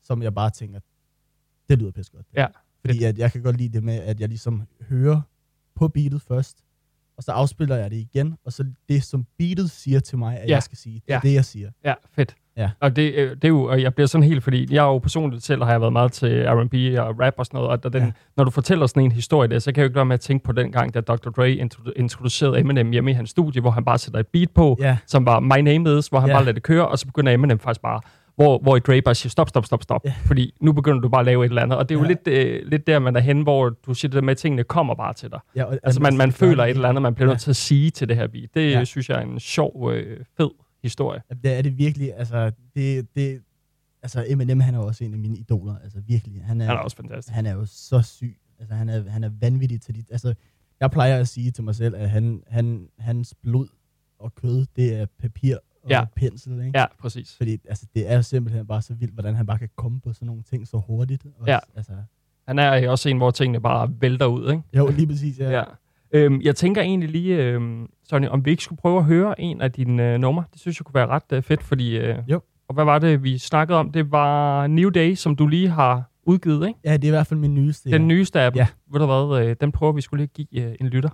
som 0.02 0.22
jeg 0.22 0.34
bare 0.34 0.50
tænker, 0.50 0.80
det 1.68 1.78
lyder 1.78 1.90
pisse 1.90 2.12
godt. 2.12 2.26
Ja, 2.36 2.46
Fordi 2.80 3.04
at 3.04 3.18
jeg 3.18 3.32
kan 3.32 3.42
godt 3.42 3.56
lide 3.56 3.72
det 3.72 3.82
med, 3.84 3.94
at 3.94 4.20
jeg 4.20 4.28
ligesom 4.28 4.62
hører 4.88 5.20
på 5.76 5.88
beatet 5.88 6.22
først, 6.22 6.58
og 7.16 7.22
så 7.22 7.32
afspiller 7.32 7.76
jeg 7.76 7.90
det 7.90 7.96
igen, 7.96 8.36
og 8.44 8.52
så 8.52 8.64
det, 8.88 9.02
som 9.02 9.26
beatet 9.38 9.70
siger 9.70 10.00
til 10.00 10.18
mig, 10.18 10.38
at 10.38 10.48
Ja. 10.48 10.54
jeg 10.54 10.62
skal 10.62 10.78
sige, 10.78 10.94
det 11.06 11.12
er 11.14 11.20
Ja. 11.24 11.28
det, 11.28 11.34
jeg 11.34 11.44
siger. 11.44 11.70
Ja, 11.84 11.94
fedt. 12.12 12.34
Ja. 12.56 12.70
Og 12.80 12.96
det, 12.96 13.14
øh, 13.14 13.30
det 13.36 13.44
er 13.44 13.48
jo, 13.48 13.62
og 13.64 13.82
jeg 13.82 13.94
bliver 13.94 14.06
sådan 14.06 14.22
helt, 14.26 14.42
fordi 14.44 14.66
jeg 14.74 14.82
er 14.84 14.88
jo 14.88 14.98
personligt 14.98 15.42
selv, 15.44 15.62
har 15.62 15.70
jeg 15.70 15.80
været 15.80 15.92
meget 15.92 16.12
til 16.12 16.44
R&B 16.46 16.74
og 16.98 17.20
rap 17.20 17.34
og 17.36 17.46
sådan 17.46 17.56
noget, 17.58 17.70
og 17.70 17.82
der, 17.82 17.88
den, 17.88 18.02
ja. 18.02 18.12
Når 18.36 18.44
du 18.44 18.50
fortæller 18.50 18.86
sådan 18.86 19.02
en 19.02 19.12
historie 19.12 19.48
der, 19.48 19.58
så 19.58 19.72
kan 19.72 19.76
jeg 19.80 19.84
jo 19.84 19.88
ikke 19.88 19.96
være 19.96 20.04
med 20.04 20.14
at 20.14 20.20
tænke 20.20 20.44
på 20.44 20.52
den 20.52 20.72
gang, 20.72 20.94
da 20.94 21.00
Dr. 21.00 21.30
Dre 21.30 21.52
introdu- 21.52 21.92
introducerede 21.96 22.60
Eminem 22.60 22.90
hjemme 22.90 23.10
i 23.10 23.14
hans 23.14 23.30
studie, 23.30 23.60
hvor 23.60 23.70
han 23.70 23.84
bare 23.84 23.98
sætter 23.98 24.20
et 24.20 24.26
beat 24.26 24.50
på, 24.50 24.76
Ja, 24.80 24.96
som 25.06 25.26
var 25.26 25.40
My 25.40 25.60
Name 25.60 25.98
Is, 25.98 26.06
hvor 26.08 26.20
han 26.20 26.28
Ja. 26.28 26.34
bare 26.34 26.42
lader 26.44 26.52
det 26.52 26.62
køre, 26.62 26.88
og 26.88 26.98
så 26.98 27.06
begynder 27.06 27.32
Eminem 27.32 27.58
faktisk 27.58 27.80
bare, 27.82 28.00
hvor, 28.36 28.58
hvor 28.58 28.80
bare 29.04 29.14
siger, 29.14 29.30
stop, 29.30 29.48
stop, 29.48 29.66
stop, 29.66 29.82
stop, 29.82 30.00
Ja. 30.04 30.14
fordi 30.26 30.54
nu 30.60 30.72
begynder 30.72 31.00
du 31.00 31.08
bare 31.08 31.20
at 31.20 31.24
lave 31.26 31.44
et 31.44 31.48
eller 31.48 31.62
andet, 31.62 31.78
og 31.78 31.88
det 31.88 31.94
er 31.94 31.98
jo 31.98 32.04
Ja. 32.04 32.08
lidt, 32.08 32.28
øh, 32.28 32.66
lidt 32.68 32.86
der, 32.86 32.98
man 32.98 33.16
er 33.16 33.20
henne, 33.20 33.42
hvor 33.42 33.68
du 33.68 33.94
siger 33.94 34.08
det 34.10 34.14
der 34.16 34.22
med, 34.22 34.30
at 34.30 34.36
tingene 34.38 34.64
kommer 34.64 34.94
bare 34.94 35.12
til 35.14 35.30
dig. 35.30 35.40
ja 35.56 35.64
og, 35.64 35.78
Altså 35.82 36.00
man, 36.00 36.16
man 36.16 36.32
føler 36.32 36.64
et 36.64 36.70
eller 36.70 36.88
andet, 36.88 37.02
man 37.02 37.14
bliver 37.14 37.28
Ja. 37.28 37.32
nødt 37.32 37.40
til 37.40 37.50
at 37.50 37.56
sige 37.56 37.90
til 37.90 38.08
det 38.08 38.16
her 38.16 38.26
beat. 38.26 38.48
Det 38.54 38.70
Ja. 38.70 38.84
synes 38.84 39.08
jeg 39.10 39.18
er 39.18 39.22
en 39.26 39.40
sjov, 39.40 39.90
øh, 39.92 40.24
fed 40.36 40.50
historie. 40.82 41.22
Ja, 41.30 41.34
Det 41.48 41.58
er 41.58 41.62
det 41.62 41.78
virkelig, 41.78 42.12
altså, 42.16 42.50
det, 42.74 43.14
det, 43.16 43.40
altså 44.02 44.24
Eminem, 44.28 44.60
han 44.60 44.74
er 44.74 44.78
også 44.78 45.04
en 45.04 45.12
af 45.12 45.18
mine 45.18 45.36
idoler, 45.36 45.74
altså 45.84 46.00
virkelig. 46.06 46.42
Han 46.44 46.60
er, 46.60 46.64
Han 46.66 46.76
er 46.76 46.80
også 46.80 46.96
fantastisk. 46.96 47.34
han 47.34 47.46
er 47.46 47.52
jo 47.54 47.64
så 47.66 48.02
syg. 48.02 48.36
Altså, 48.58 48.74
han 48.74 48.88
er, 48.88 49.10
han 49.10 49.24
er 49.24 49.30
vanvittig 49.40 49.80
til 49.80 49.94
de... 49.94 50.04
Altså, 50.10 50.34
jeg 50.80 50.90
plejer 50.90 51.18
at 51.20 51.28
sige 51.28 51.50
til 51.50 51.64
mig 51.64 51.74
selv, 51.74 51.94
at 51.96 52.10
han, 52.10 52.42
han, 52.48 52.88
hans 52.98 53.34
blod 53.42 53.68
og 54.18 54.34
kød, 54.34 54.66
det 54.76 54.94
er 55.00 55.06
papir 55.18 55.56
og 55.84 55.90
Ja. 55.90 56.04
pensel, 56.16 56.52
ikke? 56.66 56.78
Ja, 56.78 56.84
præcis. 56.98 57.36
Fordi 57.36 57.58
altså, 57.68 57.86
det 57.94 58.10
er 58.10 58.16
jo 58.16 58.22
simpelthen 58.22 58.66
bare 58.66 58.82
så 58.82 58.94
vildt, 58.94 59.14
hvordan 59.14 59.34
han 59.34 59.46
bare 59.46 59.58
kan 59.58 59.68
komme 59.76 60.00
på 60.00 60.12
sådan 60.12 60.26
nogle 60.26 60.42
ting 60.42 60.68
så 60.68 60.82
hurtigt. 60.86 61.26
Og, 61.40 61.46
Ja. 61.46 61.58
Altså, 61.76 61.92
Han 62.48 62.58
er 62.58 62.88
også 62.88 63.08
en, 63.08 63.16
hvor 63.16 63.30
tingene 63.30 63.60
bare 63.60 63.90
vælter 64.00 64.26
ud, 64.26 64.50
ikke? 64.50 64.62
jo, 64.76 64.86
lige 64.96 65.06
præcis, 65.06 65.38
ja. 65.38 65.50
Ja. 65.58 65.62
Øhm, 66.12 66.40
jeg 66.40 66.56
tænker 66.56 66.82
egentlig 66.82 67.08
lige, 67.08 67.36
øhm, 67.36 67.86
Sonny, 68.04 68.28
om 68.28 68.44
vi 68.44 68.50
ikke 68.50 68.62
skulle 68.62 68.78
prøve 68.80 68.98
at 68.98 69.04
høre 69.04 69.40
en 69.40 69.60
af 69.60 69.72
dine 69.72 70.12
øh, 70.14 70.20
numre. 70.20 70.44
Det 70.52 70.60
synes 70.60 70.80
jeg 70.80 70.84
kunne 70.86 70.94
være 70.94 71.06
ret 71.06 71.32
øh, 71.32 71.42
fedt, 71.42 71.62
fordi... 71.62 71.96
Øh, 71.98 72.18
Jo. 72.28 72.40
Og 72.68 72.74
hvad 72.74 72.84
var 72.84 72.98
det, 72.98 73.22
vi 73.22 73.38
snakkede 73.38 73.78
om? 73.78 73.90
Det 73.92 74.10
var 74.12 74.66
New 74.66 74.90
Day, 74.90 75.14
som 75.14 75.36
du 75.36 75.46
lige 75.46 75.68
har 75.68 76.10
udgivet, 76.22 76.66
ikke? 76.68 76.80
Ja, 76.84 76.92
det 76.92 77.04
er 77.04 77.08
i 77.08 77.10
hvert 77.10 77.26
fald 77.26 77.40
min 77.40 77.54
nyeste. 77.54 77.90
Den 77.90 78.02
ja. 78.02 78.06
nyeste 78.06 78.40
af 78.40 78.52
dem. 78.52 78.58
Ja. 78.58 78.66
Ved 78.92 79.00
du 79.00 79.06
hvad, 79.06 79.46
øh, 79.46 79.56
den 79.60 79.72
prøver 79.72 79.92
vi 79.92 80.00
skulle 80.00 80.20
lige 80.34 80.44
give 80.44 80.62
øh, 80.64 80.74
en 80.80 80.86
lytter. 80.88 81.10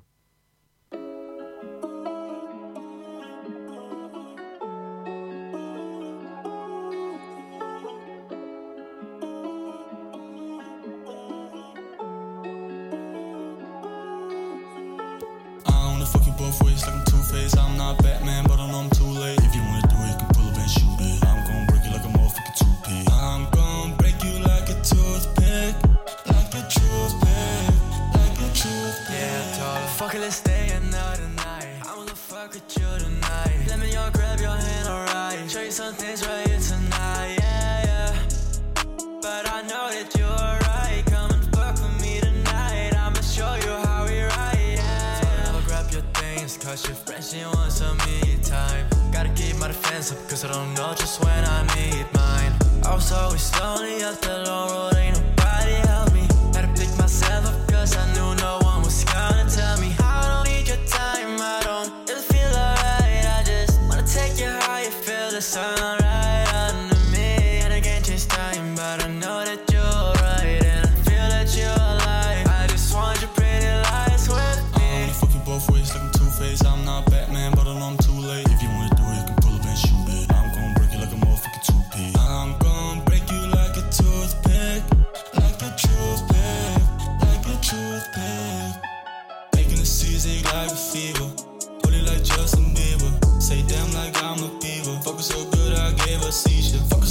Up, 50.13 50.29
cause 50.29 50.45
I 50.45 50.53
don't 50.53 50.75
know 50.75 50.95
just 50.95 51.23
when 51.25 51.45
I 51.45 51.63
need 51.75 52.07
mine. 52.15 52.53
I 52.85 52.95
was 52.95 53.13
always 53.13 53.51
lonely 53.61 54.03
up 54.03 54.21
the 54.21 54.45
long 54.45 54.71
road, 54.71 55.00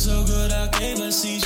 so 0.10 0.24
good 0.24 0.52
I 0.52 0.66
gave 0.80 0.98
her 0.98 1.12
season. 1.12 1.39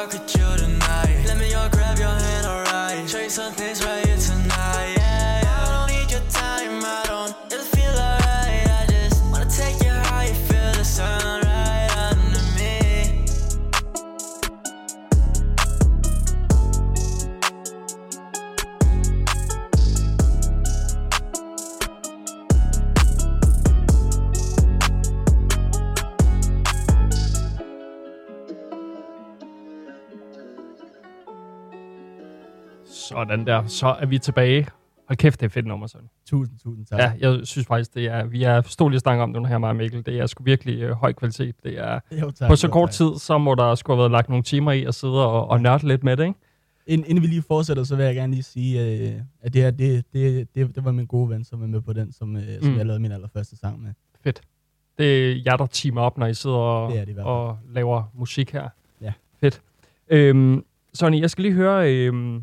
I 0.00 0.04
wanna 0.04 0.12
fuck 0.12 0.22
with 0.22 0.36
you 0.36 0.39
Sådan 33.28 33.46
der. 33.46 33.66
Så 33.66 33.86
er 33.88 34.06
vi 34.06 34.18
tilbage. 34.18 34.66
Hold 35.08 35.16
kæft, 35.16 35.40
det 35.40 35.46
er 35.46 35.50
fedt 35.50 35.66
nummer, 35.66 35.86
sådan. 35.86 36.08
Tusind, 36.26 36.58
tusind 36.58 36.86
tak. 36.86 36.98
Ja, 36.98 37.12
jeg 37.20 37.46
synes 37.46 37.66
faktisk, 37.66 37.94
det 37.94 38.06
er, 38.06 38.24
vi 38.24 38.42
er 38.42 38.62
stod 38.62 38.90
lige 38.90 38.96
og 38.96 39.00
snakke 39.00 39.22
om 39.22 39.32
det 39.32 39.42
nu 39.42 39.48
her, 39.48 39.58
mig 39.58 39.70
og 39.70 39.76
Mikkel. 39.76 40.06
Det 40.06 40.18
er 40.18 40.26
sgu 40.26 40.44
virkelig 40.44 40.78
øh, 40.82 40.90
høj 40.92 41.12
kvalitet. 41.12 41.54
Det 41.62 41.78
er, 41.78 42.00
Jo, 42.20 42.30
tak, 42.30 42.48
på 42.48 42.56
så 42.56 42.66
jo, 42.66 42.72
kort 42.72 42.88
tak. 42.90 42.94
tid, 42.94 43.18
så 43.18 43.38
må 43.38 43.54
der 43.54 43.74
sgu 43.74 43.92
have 43.92 43.98
været 43.98 44.10
lagt 44.10 44.28
nogle 44.28 44.42
timer 44.42 44.72
i 44.72 44.84
at 44.84 44.94
sidde 44.94 45.26
og, 45.26 45.48
og 45.50 45.60
nørde 45.60 45.88
lidt 45.88 46.04
med 46.04 46.16
det, 46.16 46.24
ikke? 46.24 46.38
Ind, 46.86 47.04
inden 47.06 47.22
vi 47.22 47.26
lige 47.28 47.42
fortsætter, 47.42 47.84
så 47.84 47.96
vil 47.96 48.04
jeg 48.04 48.14
gerne 48.14 48.32
lige 48.32 48.42
sige, 48.42 48.86
øh, 49.14 49.20
at 49.42 49.52
det 49.54 49.62
her, 49.62 49.70
det, 49.70 50.04
det, 50.12 50.54
det, 50.54 50.74
det 50.74 50.84
var 50.84 50.92
min 50.92 51.06
gode 51.06 51.30
ven, 51.30 51.44
som 51.44 51.62
er 51.62 51.66
med 51.66 51.80
på 51.80 51.92
den, 51.92 52.12
som, 52.12 52.36
øh, 52.36 52.42
som 52.62 52.72
Mm. 52.72 52.78
jeg 52.78 52.86
lavede 52.86 53.00
min 53.02 53.12
allerførste 53.12 53.56
sang 53.56 53.82
med. 53.82 53.90
Det 54.98 55.30
er 55.32 55.42
jer, 55.46 55.56
der 55.56 55.66
teamer 55.66 56.00
op, 56.00 56.18
når 56.18 56.26
I 56.26 56.34
sidder 56.34 56.56
og, 56.56 56.92
Det 56.92 57.06
det 57.06 57.18
og 57.18 57.58
laver 57.68 58.02
musik 58.14 58.52
her. 58.52 58.68
Ja. 59.00 59.12
Fedt. 59.40 59.60
Øhm, 60.08 60.64
Sonny, 60.94 61.20
jeg 61.20 61.30
skal 61.30 61.42
lige 61.42 61.54
høre, 61.54 61.94
øhm, 61.94 62.42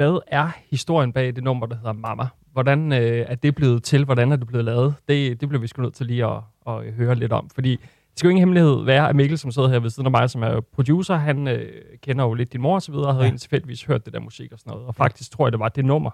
hvad 0.00 0.18
er 0.26 0.50
historien 0.70 1.12
bag 1.12 1.36
det 1.36 1.44
nummer, 1.44 1.66
der 1.66 1.76
hedder 1.76 1.92
Mama? 1.92 2.28
Hvordan 2.52 2.92
øh, 2.92 3.26
er 3.28 3.34
det 3.34 3.54
blevet 3.54 3.82
til? 3.82 4.04
Hvordan 4.04 4.32
er 4.32 4.36
det 4.36 4.46
blevet 4.46 4.64
lavet? 4.64 4.94
Det, 5.08 5.40
det 5.40 5.48
bliver 5.48 5.60
vi 5.60 5.66
sgu 5.66 5.82
nødt 5.82 5.94
til 5.94 6.06
lige 6.06 6.26
at, 6.26 6.42
at 6.66 6.92
høre 6.92 7.14
lidt 7.14 7.32
om. 7.32 7.50
Fordi 7.54 7.70
det 7.70 7.78
skal 8.18 8.28
jo 8.28 8.30
ingen 8.30 8.40
hemmelighed 8.40 8.84
være, 8.84 9.08
at 9.08 9.16
Mikkel, 9.16 9.38
som 9.38 9.50
sidder 9.50 9.68
her 9.68 9.78
ved 9.80 9.90
siden 9.90 10.06
af 10.06 10.10
mig, 10.10 10.30
som 10.30 10.42
er 10.42 10.60
producer, 10.60 11.14
han 11.14 11.48
øh, 11.48 11.82
kender 12.02 12.24
jo 12.24 12.34
lidt 12.34 12.52
din 12.52 12.60
mor 12.60 12.74
og 12.74 12.82
så 12.82 12.92
videre, 12.92 13.06
og 13.06 13.12
havde 13.12 13.22
Ja. 13.22 13.26
egentlig 13.26 13.40
tilfældigvis 13.40 13.84
hørt 13.84 14.04
det 14.04 14.12
der 14.14 14.20
musik 14.20 14.52
og 14.52 14.58
sådan 14.58 14.70
noget. 14.70 14.86
Og 14.86 14.94
faktisk 14.94 15.30
tror 15.30 15.46
jeg, 15.46 15.52
det 15.52 15.60
var 15.60 15.68
det 15.68 15.84
nummer, 15.84 16.10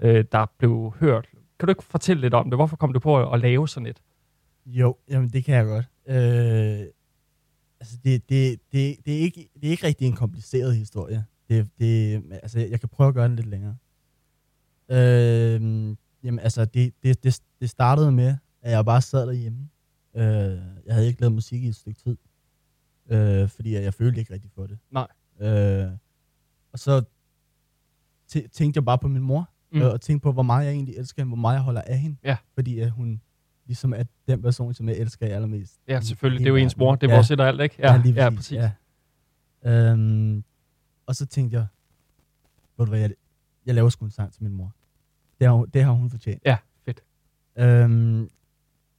øh, 0.00 0.24
der 0.32 0.46
blev 0.58 0.94
hørt. 1.00 1.26
Kan 1.58 1.66
du 1.66 1.70
ikke 1.70 1.84
fortælle 1.84 2.20
lidt 2.20 2.34
om 2.34 2.50
det? 2.50 2.58
Hvorfor 2.58 2.76
kom 2.76 2.92
du 2.92 2.98
på 2.98 3.30
at, 3.32 3.40
lave 3.40 3.68
sådan 3.68 3.86
et? 3.86 3.98
Jo, 4.66 4.96
jamen 5.10 5.28
det 5.28 5.44
kan 5.44 5.54
jeg 5.54 5.64
godt. 5.64 5.86
Øh, 6.08 6.86
altså 7.80 7.98
det, 8.04 8.28
det, 8.28 8.58
det, 8.72 8.96
det, 9.06 9.14
er 9.16 9.20
ikke, 9.20 9.48
det 9.54 9.66
er 9.66 9.70
ikke 9.70 9.86
rigtig 9.86 10.06
en 10.06 10.16
kompliceret 10.16 10.76
historie. 10.76 11.24
Det, 11.48 11.68
det, 11.78 12.22
altså 12.42 12.58
jeg 12.60 12.80
kan 12.80 12.88
prøve 12.88 13.08
at 13.08 13.14
gøre 13.14 13.28
den 13.28 13.36
lidt 13.36 13.46
længere. 13.48 13.76
Øh, 14.90 15.96
jamen 16.22 16.38
altså 16.38 16.64
det, 16.64 16.94
det, 17.02 17.24
det, 17.24 17.40
det 17.60 17.70
startede 17.70 18.12
med, 18.12 18.36
at 18.62 18.72
jeg 18.72 18.84
bare 18.84 19.00
sad 19.02 19.26
derhjemme. 19.26 19.68
Øh, 20.16 20.22
jeg 20.86 20.94
havde 20.94 21.06
ikke 21.06 21.20
lavet 21.20 21.32
musik 21.34 21.62
i 21.62 21.68
et 21.68 21.76
stykke 21.76 22.00
tid. 22.00 22.16
Øh, 23.10 23.48
fordi 23.48 23.74
jeg, 23.74 23.82
jeg 23.82 23.94
følte 23.94 24.20
ikke 24.20 24.32
rigtig 24.34 24.50
for 24.54 24.66
det. 24.66 24.78
Nej. 24.90 25.06
Øh, 25.40 25.90
og 26.72 26.78
så 26.78 27.02
tæ- 28.32 28.48
tænkte 28.52 28.78
jeg 28.78 28.84
bare 28.84 28.98
på 28.98 29.08
min 29.08 29.22
mor, 29.22 29.50
Mm. 29.72 29.82
øh, 29.82 29.92
og 29.92 30.00
tænkte 30.00 30.22
på, 30.22 30.32
hvor 30.32 30.42
meget 30.42 30.64
jeg 30.66 30.72
egentlig 30.72 30.96
elsker 30.96 31.22
hende, 31.22 31.28
hvor 31.30 31.36
meget 31.40 31.54
jeg 31.54 31.62
holder 31.62 31.80
af 31.80 31.98
hende. 31.98 32.16
Ja. 32.24 32.36
Fordi 32.54 32.78
at 32.80 32.90
hun 32.90 33.20
ligesom 33.66 33.92
er 33.94 34.02
den 34.28 34.42
person, 34.42 34.74
som 34.74 34.88
jeg 34.88 34.96
elsker 34.96 35.26
allermest. 35.26 35.80
Ja, 35.88 36.00
selvfølgelig. 36.00 36.40
Det 36.40 36.46
er 36.46 36.50
jo 36.50 36.56
ens 36.56 36.76
mor. 36.76 36.94
Det 36.94 37.06
er 37.06 37.10
ja. 37.10 37.16
vores 37.16 37.30
et 37.30 37.40
og 37.40 37.48
alt, 37.48 37.60
ikke? 37.60 37.76
Ja, 37.78 38.00
lige 38.04 38.14
ja, 38.14 38.30
præcis, 38.30 38.38
præcis. 38.58 38.70
Ja. 39.64 39.90
Øhm, 39.90 40.44
og 41.06 41.16
så 41.16 41.26
tænkte 41.26 41.56
jeg, 41.56 41.66
ved 42.76 42.86
du 42.86 42.90
hvad, 42.90 43.00
jeg, 43.00 43.10
jeg 43.66 43.74
laver 43.74 43.88
sgu 43.88 44.04
en 44.04 44.10
sang 44.10 44.32
til 44.32 44.42
min 44.42 44.52
mor. 44.52 44.74
Det 45.40 45.46
har, 45.46 45.54
hun- 45.54 45.68
det 45.68 45.84
har 45.84 45.92
hun 45.92 46.10
fortjent. 46.10 46.42
Ja, 46.44 46.56
fedt. 46.84 47.04
Øhm, 47.56 48.30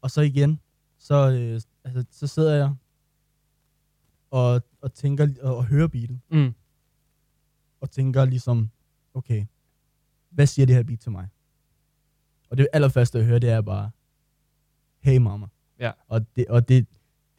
og 0.02 0.12
så 0.12 0.22
igen, 0.22 0.60
så, 0.98 1.16
øh, 1.32 1.62
altså, 1.84 2.06
så 2.12 2.28
sidder 2.28 2.56
jeg 2.56 2.76
og, 4.32 4.62
og 4.82 4.94
tænker 4.94 5.28
og, 5.42 5.58
og 5.58 5.66
hører 5.66 5.88
beatet, 5.88 6.20
Mm. 6.32 6.54
og 7.82 7.92
tænker 7.92 8.26
ligesom, 8.26 8.70
okay, 9.14 9.46
hvad 10.30 10.48
siger 10.48 10.66
det 10.66 10.76
her 10.76 10.84
beat 10.84 11.00
til 11.00 11.12
mig? 11.12 11.28
Og 12.50 12.58
det 12.58 12.68
allerførste, 12.74 13.18
jeg 13.18 13.28
hører, 13.28 13.40
det 13.40 13.50
er 13.50 13.62
bare, 13.62 13.92
hey 15.00 15.18
mama. 15.18 15.48
Ja. 15.80 15.92
Og 16.08 16.36
det, 16.36 16.48
og 16.48 16.68
det, 16.68 16.88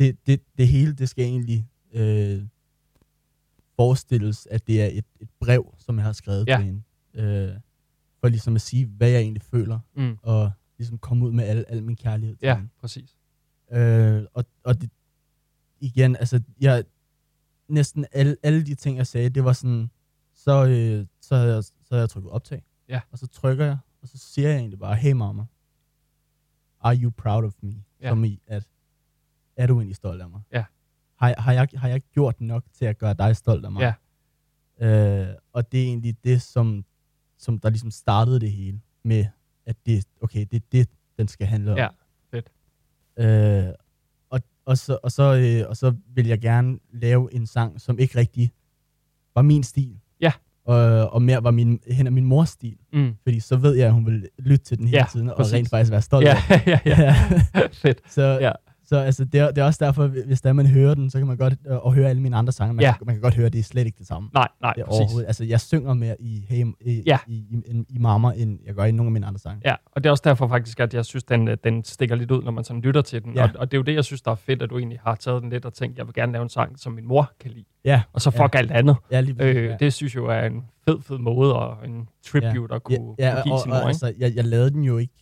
det, 0.01 0.27
det, 0.27 0.43
det 0.59 0.69
hele, 0.69 0.93
det 0.95 1.09
skal 1.09 1.25
egentlig 1.25 1.69
øh, 1.93 2.47
forestilles, 3.79 4.47
at 4.51 4.67
det 4.67 4.83
er 4.83 4.87
et, 4.87 5.05
et 5.21 5.29
brev, 5.41 5.75
som 5.79 5.97
jeg 5.97 6.05
har 6.05 6.13
skrevet 6.13 6.49
Ja. 6.49 6.57
til 6.57 6.65
hende. 6.65 6.83
Øh, 7.15 7.57
for 8.21 8.29
ligesom 8.29 8.55
at 8.55 8.61
sige, 8.61 8.87
hvad 8.87 9.09
jeg 9.11 9.21
egentlig 9.21 9.43
føler, 9.43 9.79
Mm. 9.97 10.19
og 10.23 10.53
ligesom 10.79 10.99
komme 10.99 11.27
ud 11.27 11.33
med 11.33 11.45
al, 11.45 11.65
al 11.69 11.83
min 11.83 11.97
kærlighed 11.97 12.37
til 12.37 12.47
Ja, 12.47 12.55
hende. 12.57 12.69
præcis. 12.81 13.17
Øh, 13.73 14.25
og, 14.35 14.45
og 14.65 14.81
det, 14.81 14.91
igen, 15.81 16.17
altså, 16.17 16.41
jeg, 16.61 16.85
næsten 17.69 18.07
alle, 18.13 18.37
alle 18.43 18.67
de 18.67 18.75
ting, 18.75 18.97
jeg 18.97 19.07
sagde, 19.07 19.29
det 19.31 19.45
var 19.45 19.53
sådan, 19.53 19.91
så, 20.35 20.67
øh, 20.67 21.07
så, 21.21 21.37
havde 21.37 21.55
jeg, 21.55 21.65
så 21.65 21.73
havde 21.91 22.01
jeg 22.01 22.11
trykket 22.11 22.31
optag. 22.33 22.65
Ja. 22.89 23.01
Og 23.11 23.19
så 23.19 23.27
trykker 23.27 23.65
jeg, 23.65 23.79
og 24.03 24.09
så 24.09 24.19
siger 24.19 24.49
jeg 24.49 24.59
egentlig 24.59 24.79
bare, 24.79 24.97
hey 24.97 25.13
mama, 25.13 25.45
are 26.81 26.97
you 26.97 27.11
proud 27.11 27.45
of 27.45 27.53
me? 27.63 27.75
Ja. 28.01 28.09
Som 28.09 28.25
i, 28.25 28.41
at, 28.47 28.69
er 29.57 29.67
du 29.67 29.75
egentlig 29.75 29.97
stolt 29.97 30.23
af 30.23 30.31
mig? 30.31 30.41
Ja. 30.53 30.65
Har, 31.19 31.35
har, 31.39 31.53
jeg, 31.53 31.69
har 31.75 31.89
jeg 31.89 32.01
gjort 32.15 32.41
nok 32.41 32.65
til 32.73 32.85
at 32.85 32.99
gøre 32.99 33.15
dig 33.15 33.37
stolt 33.37 33.65
af 33.65 33.73
mig? 33.73 33.95
Ja. 34.81 34.87
Øh, 34.87 35.35
og 35.53 35.73
det 35.73 35.81
er 35.83 35.85
egentlig 35.85 36.17
det, 36.25 36.43
som, 36.43 36.85
som 37.39 37.59
der 37.61 37.71
ligesom 37.71 37.91
startede 37.91 38.41
det 38.41 38.53
hele 38.53 38.81
med, 39.05 39.25
at 39.67 39.77
det, 39.87 40.05
okay, 40.21 40.47
det 40.51 40.57
er 40.57 40.67
det, 40.73 40.89
den 41.19 41.29
skal 41.29 41.47
handle 41.47 41.73
om. 41.73 41.79
Ja, 41.79 41.89
fedt. 42.31 42.51
Øh, 43.19 43.73
og, 44.31 44.41
og, 44.65 44.79
så, 44.79 44.99
og, 45.03 45.13
så, 45.13 45.23
øh, 45.63 45.69
og 45.69 45.77
så 45.77 45.95
vil 46.15 46.27
jeg 46.27 46.41
gerne 46.41 46.79
lave 46.93 47.35
en 47.35 47.47
sang, 47.47 47.81
som 47.81 47.99
ikke 47.99 48.19
rigtig 48.19 48.53
var 49.35 49.43
min 49.43 49.63
stil. 49.63 50.01
Ja. 50.21 50.33
Og, 50.65 51.11
og 51.11 51.23
mere 51.23 51.45
var 51.45 51.51
min, 51.51 51.81
hen 51.91 52.07
af 52.07 52.13
min 52.13 52.25
mors 52.25 52.49
stil. 52.49 52.77
Mm. 52.93 53.17
Fordi 53.23 53.41
så 53.41 53.57
ved 53.57 53.75
jeg, 53.75 53.87
at 53.87 53.93
hun 53.93 54.07
vil 54.07 54.29
lytte 54.39 54.65
til 54.65 54.79
den 54.79 54.87
hele 54.89 54.99
Ja, 54.99 55.07
tiden, 55.13 55.31
og 55.31 55.37
præcis. 55.37 55.55
rent 55.55 55.69
faktisk 55.71 55.91
være 55.91 56.03
stolt 56.03 56.27
Ja, 56.27 56.37
af 56.51 56.63
ja, 56.67 56.81
ja. 56.87 57.15
den. 57.55 57.71
fedt. 57.83 58.01
så, 58.13 58.23
Ja. 58.23 58.53
Så 58.89 58.97
altså, 58.99 59.25
det, 59.25 59.41
er, 59.41 59.47
det 59.51 59.59
er 59.59 59.65
også 59.65 59.85
derfor, 59.85 60.07
hvis 60.07 60.41
der 60.41 60.53
man 60.53 60.67
hører 60.67 60.95
den, 60.95 61.11
så 61.11 61.19
kan 61.19 61.27
man 61.27 61.37
godt 61.37 61.55
øh, 61.67 61.77
og 61.77 61.95
høre 61.95 62.09
alle 62.09 62.23
mine 62.23 62.37
andre 62.37 62.53
sange. 62.53 62.75
Man, 62.75 62.83
Ja. 62.83 62.95
kan, 62.99 63.07
man 63.07 63.15
kan 63.15 63.23
godt 63.23 63.35
høre, 63.35 63.47
at 63.47 63.53
det 63.53 63.59
er 63.59 63.63
slet 63.63 63.87
ikke 63.87 63.99
det 63.99 64.07
samme. 64.07 64.29
Nej, 64.35 64.49
nej, 64.63 64.73
Det 64.73 64.81
er 64.83 64.87
præcis. 64.87 65.01
overhovedet. 65.01 65.27
Altså, 65.27 65.45
jeg 65.45 65.61
synger 65.61 65.95
mere 65.95 66.17
i, 66.21 66.45
hey, 66.49 66.65
i, 66.81 67.03
Ja. 67.07 67.19
i, 67.27 67.35
i, 67.35 67.85
i, 67.89 67.99
Mama, 67.99 68.29
end 68.37 68.59
jeg 68.67 68.75
gør 68.75 68.85
i 68.85 68.93
nogle 68.93 69.09
af 69.09 69.13
mine 69.13 69.27
andre 69.27 69.39
sange. 69.41 69.63
Ja, 69.65 69.75
og 69.93 70.05
det 70.05 70.09
er 70.09 70.11
også 70.11 70.23
derfor 70.27 70.49
faktisk, 70.49 70.81
at 70.81 70.95
jeg 70.95 71.05
synes, 71.05 71.25
den, 71.25 71.49
øh, 71.49 71.57
den 71.65 71.85
stikker 71.85 72.17
lidt 72.17 72.31
ud, 72.31 72.43
når 72.43 72.51
man 72.51 72.65
sådan 72.65 72.83
lytter 72.83 73.03
til 73.03 73.23
den. 73.25 73.35
Ja. 73.35 73.43
Og, 73.45 73.51
og 73.59 73.71
det 73.71 73.77
er 73.77 73.79
jo 73.79 73.83
det, 73.85 73.95
jeg 73.95 74.05
synes, 74.05 74.23
der 74.23 74.31
er 74.31 74.35
fedt, 74.35 74.63
at 74.63 74.71
du 74.71 74.79
egentlig 74.79 74.99
har 75.05 75.15
taget 75.15 75.43
den 75.43 75.51
lidt 75.51 75.65
og 75.65 75.75
tænkt, 75.75 75.99
jeg 75.99 76.07
vil 76.07 76.15
gerne 76.15 76.33
lave 76.33 76.43
en 76.43 76.49
sang, 76.49 76.79
som 76.79 76.93
min 76.93 77.07
mor 77.07 77.33
kan 77.41 77.51
lide. 77.51 77.65
Ja, 77.85 78.03
Og 78.13 78.21
så 78.21 78.31
fuck 78.31 78.55
alt 78.55 78.71
andet. 78.71 78.97
ja 79.11 79.21
lige 79.21 79.37
Øh, 79.43 79.65
ja. 79.65 79.77
Det 79.81 79.93
synes 79.93 80.15
jeg 80.15 80.21
jo 80.23 80.27
er 80.27 80.41
en 80.47 80.63
fed, 80.89 81.03
fed 81.03 81.19
måde 81.19 81.57
og 81.57 81.87
en 81.89 82.09
tribute 82.27 82.75
at 82.75 82.83
kunne, 82.83 83.15
ja, 83.19 83.33
kunne 83.35 83.43
give 83.43 83.55
og, 83.55 83.61
sin 83.61 83.73
og, 83.73 83.77
mor. 83.77 83.81
Ikke? 83.81 83.89
altså, 83.89 84.13
jeg, 84.19 84.33
jeg 84.37 84.45
lavede 84.45 84.71
den 84.71 84.83
jo 84.85 84.99
ikke 84.99 85.15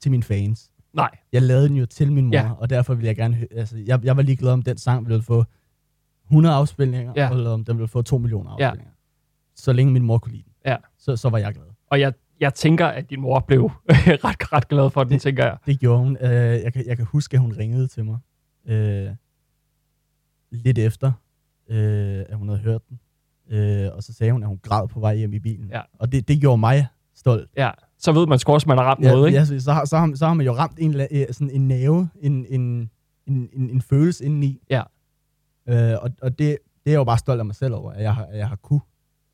til 0.00 0.10
mine 0.10 0.22
fans. 0.22 0.68
Nej, 0.92 1.10
Jeg 1.32 1.42
lavede 1.42 1.68
den 1.68 1.76
jo 1.76 1.86
til 1.86 2.12
min 2.12 2.24
mor, 2.26 2.32
Ja. 2.32 2.42
ja. 2.46 2.52
og 2.52 2.70
derfor 2.70 2.94
ville 2.94 3.06
jeg 3.08 3.16
gerne 3.16 3.34
høre, 3.34 3.48
altså, 3.56 3.76
jeg, 3.86 4.04
jeg 4.04 4.16
var 4.16 4.22
ligeglad 4.22 4.52
om 4.52 4.62
den 4.62 4.78
sang 4.78 5.06
ville 5.08 5.22
få 5.22 5.44
100 6.26 6.54
afspilninger, 6.54 7.12
Ja. 7.16 7.22
ja. 7.24 7.30
eller 7.30 7.50
om 7.50 7.64
den 7.64 7.76
ville 7.78 7.88
få 7.88 8.02
2 8.02 8.18
millioner 8.18 8.56
Ja. 8.58 8.66
afspilninger. 8.66 8.92
Så 9.56 9.72
længe 9.72 9.92
min 9.92 10.02
mor 10.02 10.18
kunne 10.18 10.32
lide 10.32 10.42
den, 10.44 10.52
Ja. 10.66 10.76
så, 10.98 11.16
så 11.16 11.28
var 11.28 11.38
jeg 11.38 11.54
glad. 11.54 11.64
og 11.90 12.00
jeg, 12.00 12.12
jeg 12.40 12.54
tænker, 12.54 12.86
at 12.86 13.10
din 13.10 13.20
mor 13.20 13.40
blev 13.40 13.62
ret, 14.24 14.52
ret 14.52 14.68
glad 14.68 14.90
for 14.90 15.04
den, 15.04 15.12
Det- 15.12 15.20
tænker 15.22 15.44
jeg. 15.44 15.56
Det 15.66 15.80
gjorde 15.80 15.98
hun. 15.98 16.16
Øh, 16.20 16.30
jeg, 16.32 16.72
kan, 16.72 16.86
jeg 16.86 16.96
kan 16.96 17.06
huske, 17.06 17.34
at 17.34 17.40
hun 17.40 17.52
ringede 17.58 17.86
til 17.88 18.04
mig 18.04 18.18
øh, 18.66 19.10
lidt 20.50 20.78
efter, 20.78 21.12
øh, 21.68 22.24
at 22.28 22.36
hun 22.36 22.48
havde 22.48 22.60
hørt 22.60 22.80
den. 22.88 23.00
Øh, 23.48 23.90
og 23.94 24.02
så 24.02 24.12
sagde 24.12 24.32
hun, 24.32 24.42
at 24.42 24.48
hun 24.48 24.58
græd 24.62 24.88
på 24.88 25.00
vej 25.00 25.16
hjem 25.16 25.32
i 25.32 25.38
bilen. 25.38 25.68
Ja. 25.70 25.80
Og 25.98 26.12
det, 26.12 26.28
det 26.28 26.40
gjorde 26.40 26.58
mig 26.58 26.86
stolt. 27.22 27.50
Ja, 27.56 27.70
så 27.98 28.12
ved 28.12 28.26
man 28.26 28.38
sgu 28.38 28.52
også, 28.52 28.68
man 28.68 28.78
har 28.78 28.84
ramt 28.84 29.00
noget, 29.00 29.26
ikke? 29.26 29.38
Ja, 29.38 29.44
så, 29.44 29.60
så, 29.60 29.72
har, 29.72 29.84
så, 29.84 29.96
har, 29.98 30.12
så 30.14 30.26
har 30.26 30.34
man 30.34 30.46
jo 30.46 30.52
ramt 30.52 30.78
en, 30.78 30.94
øh, 31.00 31.06
sådan 31.30 31.50
en 31.50 31.68
nerve, 31.68 32.08
en, 32.20 32.46
en, 32.48 32.90
en, 33.26 33.48
en, 33.52 33.70
en 33.70 33.80
følelse 33.80 34.24
indeni. 34.24 34.58
Ja. 34.70 34.82
Øh, 35.68 35.98
og 36.02 36.10
og 36.22 36.30
det, 36.30 36.38
det 36.38 36.46
er 36.86 36.90
jeg 36.90 36.94
jo 36.94 37.04
bare 37.04 37.18
stolt 37.18 37.38
af 37.40 37.46
mig 37.46 37.54
selv 37.54 37.74
over, 37.74 37.92
at 37.92 38.02
jeg 38.02 38.14
har, 38.14 38.24
at 38.24 38.38
jeg 38.38 38.48
har 38.48 38.56
kunne. 38.56 38.80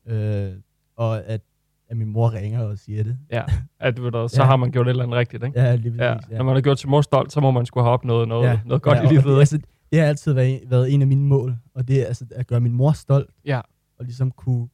Øh, 0.07 0.51
og 0.95 1.23
at, 1.25 1.41
at 1.89 1.97
min 1.97 2.07
mor 2.09 2.33
ringer 2.33 2.63
og 2.63 2.77
siger 2.77 3.03
det. 3.03 3.17
Ja, 3.31 3.43
at, 3.79 4.03
ved 4.03 4.11
du, 4.11 4.27
så 4.29 4.41
Ja. 4.41 4.47
har 4.47 4.55
man 4.55 4.71
gjort 4.71 4.87
et 4.87 4.89
eller 4.89 5.03
andet 5.03 5.17
rigtigt, 5.17 5.43
ikke? 5.43 5.59
Ja, 5.61 5.75
lige 5.75 6.05
Ja. 6.05 6.13
præcis. 6.13 6.29
Når 6.37 6.43
man 6.43 6.55
har 6.55 6.61
gjort 6.61 6.79
sin 6.79 6.89
mor 6.89 7.01
stolt, 7.01 7.31
så 7.31 7.39
må 7.39 7.51
man 7.51 7.65
skulle 7.65 7.83
have 7.83 7.93
opnået 7.93 8.27
noget, 8.27 8.49
ja. 8.49 8.59
noget 8.65 8.81
godt 8.81 8.97
ja, 8.97 9.03
i 9.03 9.07
livet. 9.07 9.25
ikke? 9.25 9.39
altså, 9.39 9.59
det 9.91 9.99
har 9.99 10.05
altid 10.07 10.33
været, 10.33 10.61
været 10.67 10.93
en 10.93 11.01
af 11.01 11.07
mine 11.07 11.23
mål, 11.23 11.55
og 11.75 11.87
det 11.87 12.01
er 12.01 12.05
altså 12.05 12.25
at 12.35 12.47
gøre 12.47 12.59
min 12.59 12.73
mor 12.73 12.91
stolt. 12.91 13.29
Ja. 13.45 13.61
Og 13.99 14.05
ligesom 14.05 14.31
kunne, 14.31 14.67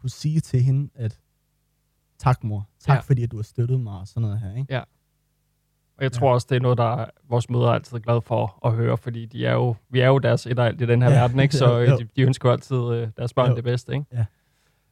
kunne 0.00 0.10
sige 0.10 0.40
til 0.40 0.60
hende, 0.62 0.90
at 0.94 1.18
tak 2.20 2.44
mor, 2.44 2.68
tak 2.80 2.88
Ja. 2.88 2.94
ja. 2.94 3.00
fordi 3.00 3.22
at 3.22 3.30
du 3.30 3.36
har 3.36 3.42
støttet 3.42 3.80
mig 3.80 4.00
og 4.00 4.06
sådan 4.08 4.22
noget 4.22 4.38
her. 4.40 4.56
Ikke? 4.56 4.80
Og 5.98 6.04
jeg 6.04 6.12
tror 6.12 6.32
også, 6.34 6.46
det 6.50 6.56
er 6.56 6.60
noget, 6.60 6.78
der 6.78 6.96
er 6.96 7.06
vores 7.28 7.50
mødre 7.50 7.68
er 7.68 7.72
altid 7.74 8.00
glade 8.00 8.20
for 8.20 8.58
at 8.66 8.72
høre, 8.72 8.96
fordi 8.98 9.26
de 9.26 9.46
er 9.46 9.52
jo, 9.52 9.74
vi 9.90 10.00
er 10.00 10.06
jo 10.06 10.18
deres 10.18 10.46
et 10.46 10.58
alt 10.58 10.80
i 10.80 10.86
den 10.86 11.02
her 11.02 11.10
Ja. 11.10 11.20
verden, 11.20 11.40
ikke? 11.40 11.56
så 11.62 11.68
Jo, 11.76 11.78
øh, 11.82 11.88
jo. 11.88 11.96
de, 11.98 12.08
de 12.16 12.22
ønsker 12.22 12.48
jo 12.48 12.52
altid 12.52 12.76
øh, 12.76 13.08
deres 13.16 13.32
børn 13.34 13.48
Jo. 13.50 13.56
det 13.56 13.64
bedste. 13.64 13.92
Ikke? 13.94 14.06
Ja. 14.12 14.24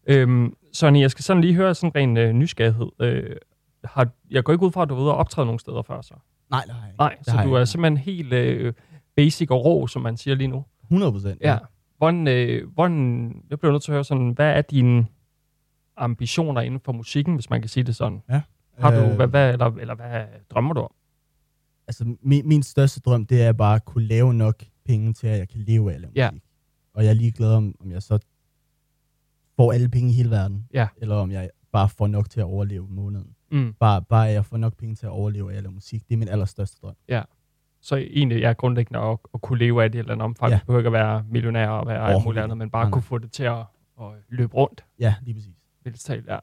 Øhm, 0.07 0.55
Sonny, 0.73 1.01
jeg 1.01 1.11
skal 1.11 1.25
sådan 1.25 1.41
lige 1.41 1.55
høre 1.55 1.75
sådan 1.75 2.09
en 2.11 2.17
øh, 2.17 2.33
nysgerrighed. 2.33 2.87
Øh, 3.01 3.37
har, 3.85 4.09
jeg 4.31 4.45
går 4.45 4.53
ikke 4.53 4.67
ud 4.67 4.73
fra, 4.73 4.83
at 4.83 4.89
du 4.89 4.95
er 4.95 5.01
ude 5.01 5.11
og 5.11 5.17
optræde 5.17 5.47
nogle 5.47 5.61
steder 5.61 5.83
før, 5.83 6.01
så? 6.01 6.15
Nej, 6.51 6.63
det 6.67 6.75
har 6.75 6.81
jeg 6.81 6.89
ikke. 6.89 6.99
Nej, 6.99 7.15
Det 7.19 7.27
så 7.27 7.33
du 7.45 7.53
er 7.53 7.59
ikke. 7.59 7.67
simpelthen 7.67 7.97
helt 7.97 8.33
øh, 8.33 8.73
basic 9.17 9.51
og 9.51 9.65
rå, 9.65 9.87
som 9.87 10.03
man 10.03 10.17
siger 10.17 10.35
lige 10.35 10.49
nu. 10.49 10.65
100 10.83 11.13
procent. 11.13 11.41
Ja. 11.41 11.59
Hvordan, 11.99 12.29
øh, 12.29 12.69
hvordan, 12.75 13.31
jeg 13.51 13.59
bliver 13.59 13.73
nødt 13.73 13.83
til 13.83 13.91
at 13.91 13.95
høre 13.95 14.05
sådan, 14.05 14.31
hvad 14.31 14.51
er 14.53 14.63
dine 14.63 15.07
ambitioner 15.99 16.61
inden 16.61 16.81
for 16.81 16.93
musikken, 16.93 17.35
hvis 17.35 17.51
man 17.51 17.61
kan 17.61 17.69
sige 17.69 17.85
det 17.85 17.97
sådan? 17.97 18.23
Har 18.79 18.91
du, 18.91 18.97
Øh, 18.97 19.17
hvad, 19.17 19.27
hvad, 19.27 19.53
eller, 19.53 19.67
eller 19.67 19.95
hvad 19.95 20.25
drømmer 20.51 20.75
du 20.75 20.81
om? 20.81 20.93
Altså, 21.89 22.17
min, 22.23 22.49
min 22.49 22.63
største 22.63 23.01
drøm, 23.01 23.27
det 23.27 23.43
er 23.43 23.53
bare 23.53 23.75
at 23.75 23.85
kunne 23.85 24.05
lave 24.05 24.35
nok 24.35 24.63
penge 24.85 25.13
til, 25.13 25.27
at 25.27 25.39
jeg 25.39 25.49
kan 25.49 25.61
leve 25.61 25.91
af 25.91 25.95
at 25.95 26.01
lave 26.01 26.13
Ja. 26.17 26.31
musik. 26.31 26.43
Og 26.95 27.05
jeg 27.05 27.11
er 27.11 27.15
ligeglad 27.15 27.55
om, 27.55 27.75
om 27.81 27.91
jeg 27.93 28.03
så 28.03 28.19
får 29.57 29.73
alle 29.73 29.89
penge 29.89 30.11
i 30.11 30.13
hele 30.13 30.31
verden, 30.31 30.67
Ja. 30.75 30.89
eller 30.97 31.15
om 31.17 31.31
jeg 31.31 31.51
bare 31.73 31.89
får 31.89 32.07
nok 32.07 32.31
til 32.31 32.41
at 32.41 32.45
overleve 32.47 32.87
måneden. 32.91 33.35
Mm. 33.53 33.75
Bare, 33.81 34.03
bare 34.03 34.29
at 34.29 34.35
jeg 34.35 34.45
får 34.45 34.57
nok 34.57 34.77
penge 34.77 34.95
til 34.95 35.07
at 35.07 35.11
overleve 35.13 35.53
af 35.53 35.57
at 35.57 35.63
lave 35.63 35.73
musik, 35.73 36.09
det 36.09 36.15
er 36.15 36.19
min 36.19 36.29
allerstørste 36.29 36.79
drøm. 36.83 36.95
Så 37.81 37.97
egentlig 37.97 38.43
er 38.45 38.53
grundlæggende 38.53 39.01
at, 39.01 39.19
at 39.35 39.41
kunne 39.41 39.59
leve 39.59 39.85
af 39.85 39.93
det 39.93 39.99
i 39.99 40.01
et 40.01 40.03
eller 40.03 40.13
andet 40.13 40.25
omfang. 40.25 40.51
Ja. 40.51 40.55
Ja. 40.55 40.61
Du 40.61 40.65
behøver 40.67 40.81
ikke 40.81 40.87
at 40.87 40.93
være 40.93 41.25
millionær 41.31 41.69
og 41.69 41.87
være 41.87 42.13
alt 42.13 42.25
muligt 42.25 42.43
andet, 42.45 42.59
men 42.59 42.71
bare 42.71 42.91
kunne 42.91 43.03
få 43.03 43.19
det 43.19 43.33
til 43.33 43.43
at, 43.45 43.59
at 44.01 44.07
løbe 44.29 44.55
rundt. 44.55 44.85
Ja, 44.99 45.15
lige 45.23 45.35
præcis. 45.35 45.55
Vildt 45.89 46.01
talt, 46.01 46.27
ja. 46.27 46.39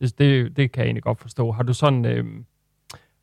Det, 0.00 0.18
det, 0.18 0.56
det 0.56 0.72
kan 0.72 0.80
jeg 0.80 0.86
egentlig 0.86 1.02
godt 1.02 1.20
forstå. 1.20 1.52
Har 1.52 1.62
du 1.62 1.72
sådan... 1.72 2.04
Øh, 2.04 2.24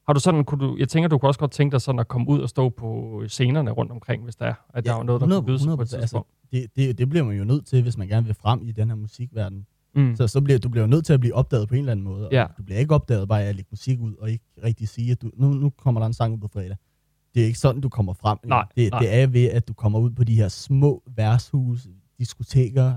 har 0.08 0.14
du 0.14 0.20
sådan, 0.20 0.44
kunne 0.46 0.68
du, 0.68 0.78
jeg 0.80 0.90
tænker, 0.90 1.10
du 1.10 1.18
kunne 1.18 1.30
også 1.30 1.40
godt 1.40 1.52
tænke 1.52 1.72
dig 1.72 1.82
sådan 1.82 2.00
at 2.00 2.08
komme 2.08 2.30
ud 2.30 2.40
og 2.40 2.50
stå 2.50 2.70
på 2.70 3.22
scenerne 3.28 3.72
rundt 3.72 3.92
omkring, 3.92 4.24
hvis 4.24 4.36
der 4.36 4.46
er, 4.46 4.54
at 4.74 4.86
der 4.86 4.94
er 4.94 5.04
noget, 5.04 5.22
der 5.22 5.28
100 5.28 5.42
kunne 5.42 5.46
byde 5.46 5.60
sig 5.60 5.78
på 5.78 5.82
et 5.82 5.94
100%, 5.94 6.00
tidspunkt. 6.00 6.30
det, 6.52 6.66
det, 6.76 6.98
det 6.98 7.10
bliver 7.10 7.24
man 7.26 7.38
jo 7.38 7.44
nødt 7.44 7.66
til, 7.66 7.82
hvis 7.82 7.98
man 7.98 8.08
gerne 8.08 8.26
vil 8.26 8.36
frem 8.36 8.62
i 8.64 8.72
den 8.72 8.90
her 8.90 8.96
musikverden. 8.96 9.66
Mm. 9.96 10.16
Så, 10.16 10.28
så 10.28 10.42
bliver, 10.42 10.60
du 10.60 10.70
bliver 10.70 10.88
nødt 10.88 11.06
til 11.06 11.14
at 11.14 11.20
blive 11.20 11.36
opdaget 11.36 11.68
på 11.68 11.76
en 11.76 11.80
eller 11.80 11.92
anden 11.92 12.04
måde. 12.04 12.30
Ja. 12.32 12.46
Du 12.58 12.64
bliver 12.64 12.80
ikke 12.80 12.96
opdaget 12.96 13.28
bare 13.28 13.44
af 13.44 13.50
at 13.50 13.56
lægge 13.56 13.68
musik 13.72 14.00
ud, 14.00 14.16
og 14.16 14.32
ikke 14.32 14.46
rigtig 14.64 14.88
sige, 14.88 15.12
at 15.12 15.22
du, 15.22 15.32
nu, 15.34 15.48
nu 15.48 15.70
kommer 15.70 16.02
der 16.02 16.08
en 16.08 16.14
sang 16.14 16.34
ud 16.34 16.40
på 16.40 16.48
fredag. 16.48 16.78
Det 17.34 17.42
er 17.42 17.46
ikke 17.46 17.60
sådan, 17.60 17.82
du 17.82 17.90
kommer 17.90 18.14
frem. 18.14 18.38
Nej, 18.46 18.66
det, 18.76 18.92
nej. 18.92 19.00
det 19.00 19.16
er 19.16 19.28
ved, 19.28 19.46
at 19.50 19.68
du 19.68 19.74
kommer 19.74 20.00
ud 20.00 20.12
på 20.12 20.24
de 20.24 20.36
her 20.36 20.48
små 20.48 21.04
værtshus, 21.16 21.88
diskoteker, 22.20 22.94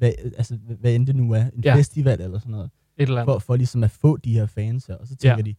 hvad, 0.00 0.12
altså, 0.36 0.56
hvad 0.80 0.94
end 0.94 1.06
det 1.06 1.16
nu 1.16 1.32
er, 1.32 1.40
en 1.40 1.50
Ja. 1.64 1.70
ja. 1.70 1.76
festival 1.76 2.20
eller 2.20 2.38
sådan 2.38 2.52
noget, 2.52 2.70
Et 2.96 3.02
eller 3.02 3.20
andet. 3.20 3.32
for, 3.34 3.38
for 3.38 3.56
ligesom 3.56 3.84
at 3.84 3.90
få 3.90 4.16
de 4.16 4.32
her 4.32 4.46
fans 4.46 4.86
her. 4.86 4.94
Og 4.96 5.06
så 5.06 5.16
tænker 5.16 5.36
Ja. 5.36 5.42
de, 5.42 5.54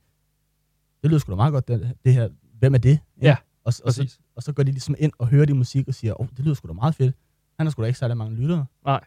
det 1.04 1.10
lyder 1.10 1.20
sgu 1.20 1.32
da 1.32 1.36
meget 1.36 1.54
godt, 1.54 1.68
det, 1.68 1.94
det 2.06 2.14
her. 2.14 2.30
Hvem 2.60 2.74
er 2.74 2.78
det? 2.78 2.90
Ikke? 2.90 3.02
Ja, 3.22 3.36
og, 3.64 3.74
og, 3.86 3.94
så, 3.94 4.18
og 4.36 4.44
så 4.44 4.54
går 4.54 4.64
de 4.64 4.72
ligesom 4.72 4.96
ind 5.00 5.12
og 5.18 5.28
hører 5.28 5.46
de 5.46 5.54
musik 5.54 5.88
og 5.88 5.94
siger, 5.94 6.14
åh, 6.22 6.26
oh, 6.26 6.30
det 6.38 6.40
lyder 6.46 6.56
sgu 6.56 6.68
da 6.68 6.74
meget 6.74 6.96
fedt. 6.96 7.16
Han 7.58 7.66
har 7.68 7.72
sgu 7.72 7.82
da 7.82 7.88
ikke 7.88 8.00
særlig 8.00 8.18
mange 8.18 8.36
lyttere. 8.38 8.66
Nej. 8.86 9.04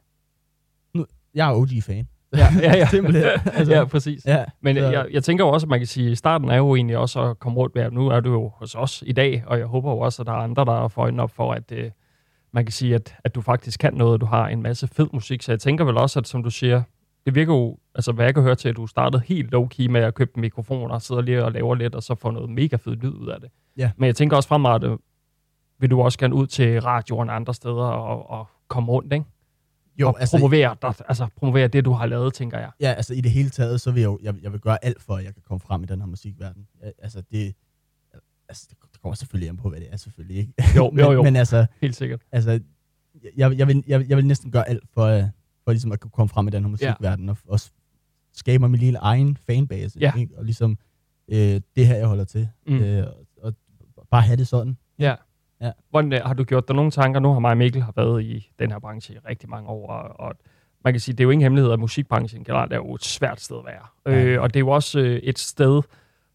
Nu, 0.95 1.07
jeg 1.35 1.49
er 1.51 1.55
OG-fan. 1.55 2.09
Ja, 2.37 2.47
ja, 2.61 2.77
ja. 2.77 2.87
Simpelthen. 2.91 3.25
Altså, 3.47 3.73
ja, 3.75 3.85
præcis. 3.85 4.27
Ja, 4.27 4.45
Men 4.61 4.77
så- 4.77 4.83
jeg, 4.91 5.07
jeg 5.11 5.25
tænker 5.25 5.45
jo 5.45 5.51
også, 5.51 5.65
at 5.67 5.71
man 5.71 5.81
kan 5.81 5.87
sige, 5.87 6.11
at 6.11 6.19
starten 6.19 6.49
er 6.49 6.57
jo 6.57 6.75
egentlig 6.75 6.97
også 6.99 7.21
at 7.23 7.39
komme 7.39 7.59
rundt 7.59 7.75
med, 7.75 7.83
at 7.83 7.93
nu 7.93 8.09
er 8.09 8.21
du 8.21 8.33
jo 8.33 8.49
hos 8.49 8.75
os 8.75 9.05
i 9.07 9.13
dag, 9.13 9.45
og 9.47 9.59
jeg 9.59 9.67
håber 9.67 9.91
jo 9.91 9.99
også, 9.99 10.23
at 10.23 10.27
der 10.27 10.33
er 10.33 10.37
andre, 10.37 10.65
der 10.65 10.89
får 10.89 11.03
øjnene 11.03 11.23
op 11.23 11.31
for, 11.31 11.53
at 11.53 11.73
øh, 11.73 11.91
man 12.55 12.65
kan 12.65 12.73
sige, 12.73 12.95
at, 12.95 13.15
at 13.25 13.35
du 13.35 13.41
faktisk 13.41 13.81
kan 13.81 13.95
noget, 13.95 14.13
og 14.13 14.21
du 14.21 14.27
har 14.27 14.49
en 14.49 14.63
masse 14.63 14.89
fed 14.89 15.09
musik. 15.13 15.43
Så 15.43 15.53
jeg 15.53 15.61
tænker 15.61 15.85
vel 15.85 15.97
også, 15.97 16.19
at 16.19 16.29
som 16.29 16.43
du 16.43 16.51
siger, 16.51 16.83
det 17.27 17.35
virker 17.35 17.53
jo, 17.53 17.79
altså 17.95 18.13
hvad 18.13 18.25
jeg 18.25 18.35
kan 18.35 18.43
høre 18.43 18.55
til, 18.55 18.69
at 18.69 18.77
du 18.77 18.87
startede 18.87 19.23
helt 19.27 19.55
low-key 19.55 19.89
med 19.89 20.01
at 20.01 20.15
købe 20.15 20.31
en 20.35 20.41
mikrofon 20.41 20.91
og 20.91 21.03
sidder 21.03 21.23
lige 21.23 21.45
og 21.45 21.53
laver 21.53 21.75
lidt, 21.75 21.95
og 21.95 22.03
så 22.03 22.15
får 22.15 22.31
noget 22.31 22.51
mega 22.51 22.77
fed 22.77 22.97
lyd 22.97 23.13
ud 23.13 23.29
af 23.29 23.41
det. 23.41 23.51
Ja. 23.77 23.91
Men 23.97 24.07
jeg 24.07 24.17
tænker 24.17 24.37
også 24.37 24.49
fremadrettet, 24.49 24.99
vil 25.79 25.91
du 25.91 26.03
også 26.03 26.19
gerne 26.19 26.35
ud 26.35 26.47
til 26.47 26.81
radioen 26.81 27.29
og 27.29 27.37
andre 27.37 27.55
steder 27.55 27.85
og, 27.85 28.31
og 28.31 28.49
komme 28.69 28.93
rundt, 28.93 29.13
ikke? 29.13 29.25
Jo, 29.97 30.09
og 30.09 30.21
altså, 30.21 30.37
promovere, 30.37 30.77
der, 30.83 31.03
altså 31.09 31.27
promovere 31.37 31.69
det, 31.69 31.85
du 31.85 31.93
har 31.93 32.07
lavet, 32.07 32.35
tænker 32.35 32.59
jeg. 32.59 32.71
ja, 32.81 32.93
altså 32.93 33.15
i 33.15 33.21
det 33.21 33.31
hele 33.31 33.51
taget, 33.51 33.81
så 33.81 33.91
vil 33.91 34.01
jeg 34.01 34.07
jo, 34.07 34.19
jeg, 34.23 34.35
jeg 34.43 34.53
vil 34.53 34.61
gøre 34.61 34.85
alt 34.85 35.03
for, 35.03 35.17
at 35.17 35.25
jeg 35.25 35.35
kan 35.35 35.43
komme 35.47 35.61
frem 35.61 35.83
i 35.83 35.87
den 35.87 36.01
her 36.01 36.07
musikverden. 36.07 36.67
Altså 36.99 37.23
det, 37.31 37.55
altså 38.49 38.67
det 38.71 38.79
kommer 39.05 39.15
selvfølgelig 39.17 39.49
an 39.49 39.57
på, 39.57 39.69
hvad 39.69 39.81
det 39.81 39.89
er, 39.93 39.97
selvfølgelig 39.97 40.37
ikke. 40.37 40.53
Jo, 40.77 40.91
men, 40.95 41.05
jo, 41.05 41.13
jo. 41.13 41.23
Men 41.23 41.37
altså, 41.37 41.67
Helt 41.81 41.97
sikkert. 41.97 42.21
altså 42.33 42.61
jeg, 43.37 43.59
jeg, 43.59 43.69
vil, 43.69 43.85
jeg, 43.87 44.09
jeg 44.09 44.17
vil 44.17 44.27
næsten 44.27 44.51
gøre 44.51 44.69
alt 44.69 44.85
for, 44.95 45.05
øh, 45.05 45.23
for 45.65 45.71
ligesom 45.73 45.93
at 45.93 46.01
kunne 46.01 46.11
komme 46.11 46.29
frem 46.29 46.49
i 46.49 46.51
den 46.51 46.63
her 46.63 46.71
musikverden, 46.71 47.29
og, 47.29 47.37
og 47.49 47.61
skabe 48.33 48.59
mig 48.61 48.71
min 48.71 48.81
lille 48.81 48.99
egen 48.99 49.37
fanbase, 49.37 49.99
Ja. 50.01 50.13
ikke? 50.19 50.39
og 50.39 50.45
ligesom 50.45 50.79
øh, 51.29 51.61
det 51.77 51.87
her, 51.87 51.97
jeg 51.97 52.07
holder 52.07 52.25
til. 52.25 52.49
Mm. 52.67 52.77
Øh, 52.83 53.07
og, 53.43 53.55
og 53.97 54.07
bare 54.11 54.23
have 54.23 54.37
det 54.37 54.49
sådan. 54.49 54.77
Ja. 54.99 55.15
Ja. 55.61 55.71
Hvordan, 55.91 56.13
øh, 56.13 56.21
har 56.25 56.35
du 56.35 56.45
gjort 56.45 56.69
dig 56.69 56.77
nogle 56.77 56.91
tanker? 56.91 57.21
Nu 57.21 57.33
har 57.33 57.39
mig 57.41 57.51
og 57.51 57.57
Mikkel 57.57 57.83
har 57.83 57.93
været 57.97 58.23
i 58.25 58.51
den 58.59 58.71
her 58.71 58.79
branche 58.79 59.15
i 59.15 59.19
rigtig 59.19 59.49
mange 59.49 59.69
år, 59.69 59.93
og, 59.93 60.27
og 60.29 60.35
man 60.85 60.93
kan 60.93 61.01
sige, 61.01 61.13
det 61.13 61.21
er 61.21 61.25
jo 61.25 61.31
ingen 61.31 61.43
hemmelighed, 61.43 61.73
at 61.73 61.79
musikbranchen 61.81 62.45
generelt 62.45 62.73
er 62.73 62.77
jo 62.77 62.95
et 62.95 63.05
svært 63.05 63.41
sted 63.41 63.57
at 63.57 63.65
være. 63.65 64.15
Ja. 64.17 64.25
Øh, 64.25 64.43
og 64.43 64.55
det 64.55 64.57
er 64.57 64.65
jo 64.65 64.69
også 64.69 65.01
øh, 65.01 65.17
et 65.17 65.39
sted, 65.39 65.83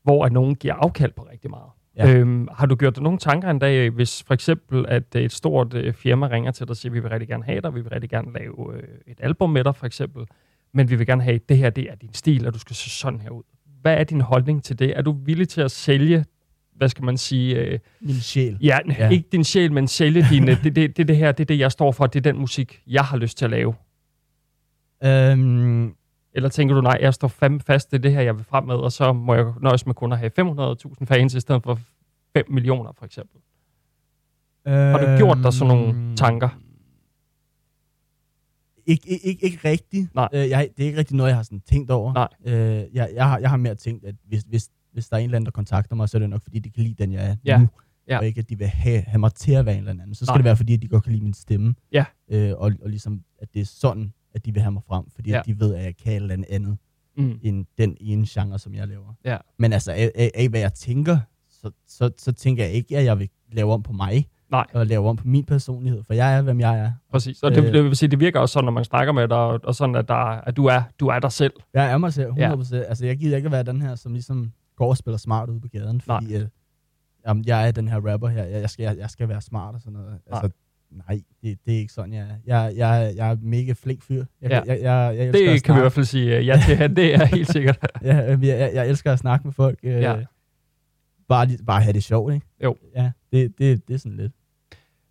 hvor 0.03 0.25
at 0.25 0.31
nogen 0.31 0.55
giver 0.55 0.73
afkald 0.73 1.11
på 1.11 1.27
rigtig 1.31 1.49
meget. 1.49 1.69
Ja. 1.99 2.13
Øhm, 2.13 2.47
har 2.51 2.65
du 2.65 2.75
gjort 2.75 2.95
dig 2.95 3.03
nogle 3.03 3.19
tanker 3.19 3.49
en 3.49 3.59
dag, 3.59 3.89
hvis 3.89 4.23
for 4.23 4.33
eksempel, 4.33 4.85
at 4.87 5.15
et 5.15 5.31
stort 5.31 5.73
øh, 5.73 5.93
firma 5.93 6.27
ringer 6.27 6.51
til 6.51 6.65
dig 6.65 6.69
og 6.71 6.77
siger, 6.77 6.91
vi 6.93 6.99
vil 6.99 7.09
rigtig 7.09 7.27
gerne 7.29 7.43
have 7.43 7.61
dig, 7.61 7.75
vi 7.75 7.81
vil 7.81 7.89
rigtig 7.89 8.09
gerne 8.09 8.33
lave 8.33 8.75
øh, 8.75 8.83
et 9.07 9.17
album 9.19 9.49
med 9.49 9.63
dig, 9.63 9.75
for 9.75 9.85
eksempel, 9.85 10.25
men 10.73 10.89
vi 10.89 10.95
vil 10.95 11.07
gerne 11.07 11.23
have, 11.23 11.39
det 11.49 11.57
her 11.57 11.69
det 11.69 11.83
er 11.91 11.95
din 11.95 12.13
stil, 12.13 12.47
og 12.47 12.53
du 12.53 12.59
skal 12.59 12.75
se 12.75 12.89
sådan 12.89 13.21
her 13.21 13.29
ud. 13.29 13.43
Hvad 13.81 13.97
er 13.97 14.03
din 14.03 14.21
holdning 14.21 14.63
til 14.63 14.79
det? 14.79 14.97
Er 14.97 15.01
du 15.01 15.11
villig 15.11 15.49
til 15.49 15.61
at 15.61 15.71
sælge, 15.71 16.25
hvad 16.75 16.89
skal 16.89 17.05
man 17.05 17.17
sige, 17.17 17.55
øh, 17.55 17.79
Min 18.01 18.15
sjæl. 18.15 18.57
Ja, 18.61 18.77
Ja. 18.99 19.09
ikke 19.09 19.29
din 19.31 19.43
sjæl, 19.43 19.71
men 19.71 19.87
sælge 19.87 20.25
din, 20.31 20.49
øh, 20.49 20.63
det, 20.63 20.75
det, 20.75 20.97
det, 20.97 21.07
det 21.07 21.17
her, 21.17 21.31
det 21.31 21.43
er 21.43 21.45
det, 21.45 21.59
jeg 21.59 21.71
står 21.71 21.91
for, 21.91 22.07
det 22.07 22.19
er 22.27 22.31
den 22.31 22.39
musik, 22.39 22.81
jeg 22.87 23.03
har 23.03 23.17
lyst 23.17 23.37
til 23.37 23.45
at 23.45 23.51
lave. 23.51 23.73
Øhm, 25.03 25.93
Eller 26.33 26.49
tænker 26.49 26.75
du, 26.75 26.81
nej, 26.81 26.97
jeg 27.01 27.13
står 27.13 27.27
fandme 27.27 27.59
fast, 27.59 27.91
det 27.91 27.97
er 27.97 28.01
det 28.01 28.11
her, 28.11 28.21
jeg 28.21 28.35
vil 28.37 28.43
frem 28.43 28.63
med, 28.63 28.75
og 28.75 28.91
så 28.91 29.13
må 29.13 29.33
jeg 29.33 29.45
nøjes 29.61 29.85
med 29.85 29.93
kun 29.95 30.11
at 30.11 30.19
have 30.19 30.31
500.000 30.39 31.05
fans 31.05 31.33
i 31.33 31.39
stedet 31.39 31.63
for 31.63 31.79
5 32.33 32.45
millioner, 32.49 32.91
for 32.97 33.05
eksempel. 33.05 33.41
Har 34.65 34.97
du 34.97 35.17
gjort 35.17 35.37
dig 35.43 35.53
sådan 35.53 35.77
Øhm, 35.77 35.95
nogle 35.95 36.15
tanker? 36.17 36.49
Ikke, 38.85 39.09
ikke, 39.25 39.45
ikke, 39.45 39.69
rigtigt. 39.69 40.15
Nej. 40.15 40.29
Øh, 40.33 40.49
jeg, 40.49 40.69
det 40.77 40.83
er 40.83 40.87
ikke 40.87 40.99
rigtig 40.99 41.15
noget, 41.17 41.29
jeg 41.29 41.35
har 41.37 41.43
sådan 41.43 41.59
tænkt 41.61 41.91
over. 41.91 42.13
Nej. 42.13 42.27
Øh, 42.45 42.83
jeg, 42.93 43.09
jeg, 43.13 43.29
har, 43.29 43.39
jeg 43.39 43.49
har 43.49 43.57
mere 43.57 43.75
tænkt, 43.75 44.05
at 44.05 44.15
hvis, 44.27 44.43
hvis, 44.43 44.69
hvis 44.93 45.09
der 45.09 45.15
er 45.15 45.19
en 45.19 45.23
eller 45.25 45.35
anden, 45.35 45.45
der 45.45 45.51
kontakter 45.51 45.95
mig, 45.95 46.09
så 46.09 46.17
er 46.17 46.19
det 46.19 46.29
nok, 46.29 46.43
fordi 46.43 46.59
de 46.59 46.69
kan 46.69 46.83
lide 46.83 46.95
den, 47.03 47.11
jeg 47.11 47.29
er 47.29 47.35
Ja. 47.45 47.57
nu. 47.59 47.67
Ja. 48.07 48.17
Og 48.17 48.25
ikke, 48.25 48.39
at 48.39 48.49
de 48.49 48.57
vil 48.57 48.67
have, 48.67 49.01
have 49.01 49.19
mig 49.19 49.33
til 49.33 49.51
at 49.51 49.65
være 49.65 49.75
en 49.75 49.79
eller 49.79 49.91
anden. 49.91 50.15
Så 50.15 50.25
skal 50.25 50.31
Nej. 50.31 50.37
det 50.37 50.45
være, 50.45 50.55
fordi 50.57 50.73
at 50.73 50.81
de 50.81 50.87
godt 50.87 51.03
kan 51.03 51.11
lide 51.13 51.23
min 51.23 51.33
stemme. 51.33 51.75
Ja. 51.91 52.05
Øh, 52.29 52.51
og, 52.57 52.71
og 52.81 52.89
ligesom, 52.89 53.21
at 53.41 53.53
det 53.53 53.61
er 53.61 53.65
sådan, 53.65 54.13
at 54.33 54.45
de 54.45 54.53
vil 54.53 54.61
have 54.61 54.71
mig 54.71 54.81
frem. 54.87 55.05
Fordi 55.15 55.29
Ja. 55.29 55.39
at 55.39 55.45
de 55.45 55.59
ved, 55.59 55.75
at 55.75 55.83
jeg 55.83 55.97
kan 55.97 56.11
et 56.11 56.15
eller 56.15 56.33
andet 56.33 56.47
andet, 56.49 56.77
Mm. 57.17 57.39
end 57.43 57.65
den 57.77 57.97
ene 58.01 58.25
genre, 58.29 58.59
som 58.59 58.73
jeg 58.73 58.87
laver. 58.87 59.13
Ja. 59.25 59.37
Men 59.57 59.73
altså, 59.73 59.91
af, 59.91 60.11
af, 60.15 60.31
af 60.35 60.49
hvad 60.49 60.59
jeg 60.59 60.73
tænker, 60.73 61.17
så, 61.49 61.71
så, 61.87 62.11
så 62.17 62.31
tænker 62.31 62.63
jeg 62.63 62.73
ikke, 62.73 62.97
at 62.97 63.05
jeg 63.05 63.19
vil 63.19 63.29
lave 63.51 63.73
om 63.73 63.83
på 63.83 63.93
mig. 63.93 64.27
Nej. 64.51 64.65
Og 64.73 64.87
lave 64.87 65.09
om 65.09 65.15
på 65.15 65.27
min 65.27 65.43
personlighed. 65.45 66.03
For 66.03 66.13
jeg 66.13 66.37
er, 66.37 66.41
hvem 66.41 66.59
jeg 66.59 66.79
er. 66.79 66.91
Præcis. 67.11 67.43
Og 67.43 67.51
det, 67.51 67.63
Øh. 67.63 67.73
det 67.73 67.83
vil 67.83 67.95
sige, 67.95 68.09
det 68.09 68.19
virker 68.19 68.39
også 68.39 68.53
sådan, 68.53 68.65
når 68.65 68.71
man 68.71 68.83
snakker 68.85 69.13
med 69.13 69.27
dig, 69.27 69.37
og, 69.37 69.59
og 69.63 69.75
sådan, 69.75 69.95
at, 69.95 70.07
der, 70.07 70.15
at 70.15 70.57
du, 70.57 70.65
er, 70.65 70.81
du 70.99 71.07
er 71.07 71.19
dig 71.19 71.31
selv. 71.31 71.53
Jeg 71.73 71.91
er 71.91 71.97
mig 71.97 72.13
selv, 72.13 72.31
100%. 72.31 72.37
Ja. 72.75 72.81
Altså, 72.83 73.05
jeg 73.05 73.17
gider 73.17 73.37
ikke 73.37 73.45
at 73.45 73.51
være 73.51 73.63
den 73.63 73.81
her, 73.81 73.95
som 73.95 74.13
ligesom 74.13 74.51
går 74.75 74.89
og 74.89 74.97
spiller 74.97 75.17
smart 75.17 75.49
ude 75.49 75.61
på 75.61 75.67
gaden, 75.67 76.01
fordi 76.01 76.35
øh, 76.35 76.47
jamen, 77.27 77.43
jeg 77.47 77.67
er 77.67 77.71
den 77.71 77.87
her 77.87 78.11
rapper 78.11 78.27
her. 78.27 78.43
Jeg, 78.43 78.61
jeg, 78.61 78.69
skal, 78.69 78.83
jeg, 78.83 78.97
jeg 78.97 79.09
skal 79.09 79.29
være 79.29 79.41
smart 79.41 79.75
og 79.75 79.81
sådan 79.81 79.93
noget. 79.93 80.19
Altså, 80.25 80.41
nej, 80.41 80.51
det, 81.43 81.57
det 81.65 81.73
er 81.73 81.77
ikke 81.77 81.93
sådan, 81.93 82.13
jeg 82.13 82.21
er. 82.21 82.35
Jeg, 82.45 82.73
jeg, 82.77 83.13
jeg 83.15 83.31
er 83.31 83.35
mega 83.41 83.73
flink 83.73 84.03
fyr. 84.03 84.25
Jeg, 84.41 84.49
Ja. 84.51 84.61
jeg, 84.65 84.67
jeg, 84.67 85.15
jeg, 85.17 85.25
jeg 85.25 85.33
Det 85.33 85.63
kan 85.63 85.75
vi 85.75 85.79
i 85.79 85.81
hvert 85.81 85.93
fald 85.93 86.05
sige 86.05 86.37
øh, 86.37 86.47
ja 86.47 86.59
til. 86.67 86.95
Det 86.95 87.13
er 87.15 87.25
helt 87.25 87.51
sikkert. 87.51 87.77
Ja, 88.03 88.15
jeg, 88.15 88.39
jeg, 88.43 88.71
jeg 88.73 88.89
elsker 88.89 89.13
at 89.13 89.19
snakke 89.19 89.47
med 89.47 89.53
folk. 89.53 89.79
Øh, 89.83 89.91
Ja. 89.91 90.15
bare, 91.27 91.47
bare 91.67 91.81
have 91.81 91.93
det 91.93 92.03
sjovt, 92.03 92.33
ikke? 92.33 92.45
Jo. 92.63 92.75
Ja, 92.95 93.11
det, 93.31 93.57
det, 93.59 93.87
det 93.87 93.93
er 93.93 93.97
sådan 93.97 94.17
lidt. 94.17 94.31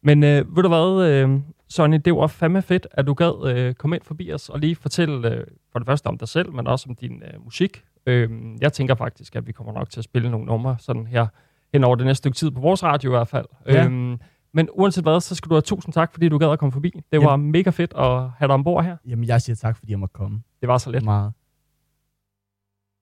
Men 0.03 0.25
øh, 0.25 0.57
ved 0.57 0.63
du 0.63 0.69
hvad, 0.69 1.11
øh, 1.11 1.41
Sonny, 1.69 2.01
det 2.05 2.15
var 2.15 2.27
fandme 2.27 2.63
fedt, 2.63 2.87
at 2.91 3.07
du 3.07 3.15
gad 3.15 3.53
øh, 3.57 3.75
komme 3.75 3.97
ind 3.97 4.03
forbi 4.05 4.33
os 4.33 4.49
og 4.49 4.59
lige 4.59 4.77
fortælle 4.77 5.31
øh, 5.35 5.45
for 5.73 5.79
det 5.79 5.87
første 5.87 6.07
om 6.07 6.19
dig 6.19 6.29
selv, 6.29 6.53
men 6.53 6.67
også 6.67 6.87
om 6.89 6.95
din 6.95 7.23
øh, 7.23 7.45
musik. 7.45 7.85
Øh, 8.07 8.31
jeg 8.61 8.73
tænker 8.73 8.95
faktisk, 8.95 9.37
at 9.37 9.47
vi 9.47 9.53
kommer 9.53 9.73
nok 9.73 9.91
til 9.91 10.01
at 10.01 10.05
spille 10.05 10.31
nogle 10.31 10.47
numre 10.47 10.77
sådan 10.81 11.07
her 11.07 11.27
hen 11.73 11.85
over 11.85 11.97
det 11.97 12.07
næste 12.07 12.19
stykke 12.19 12.37
tid 12.37 12.51
på 12.51 12.61
vores 12.61 12.83
radio 12.83 13.11
i 13.11 13.15
hvert 13.17 13.29
fald. 13.29 13.47
Ja. 13.67 13.85
Øhm, 13.85 14.19
men 14.55 14.69
uanset 14.73 15.05
hvad, 15.05 15.21
så 15.21 15.35
skal 15.35 15.49
du 15.49 15.55
have 15.55 15.63
tusind 15.63 15.93
tak, 15.93 16.13
fordi 16.13 16.29
du 16.29 16.39
gad 16.39 16.51
at 16.51 16.59
komme 16.59 16.73
forbi. 16.73 16.93
Det 17.13 17.21
var 17.21 17.37
mega 17.37 17.71
fedt 17.71 17.95
at 17.97 18.31
have 18.39 18.49
dig 18.49 18.51
ombord 18.51 18.85
her. 18.85 18.97
Jamen, 19.07 19.25
jeg 19.25 19.43
siger 19.43 19.57
tak, 19.57 19.77
fordi 19.77 19.93
jeg 19.93 19.99
måtte 19.99 20.13
komme. 20.13 20.43
Det 20.61 20.69
var 20.69 20.79
så 20.79 20.91
let. 20.91 21.05
Meget. 21.05 21.33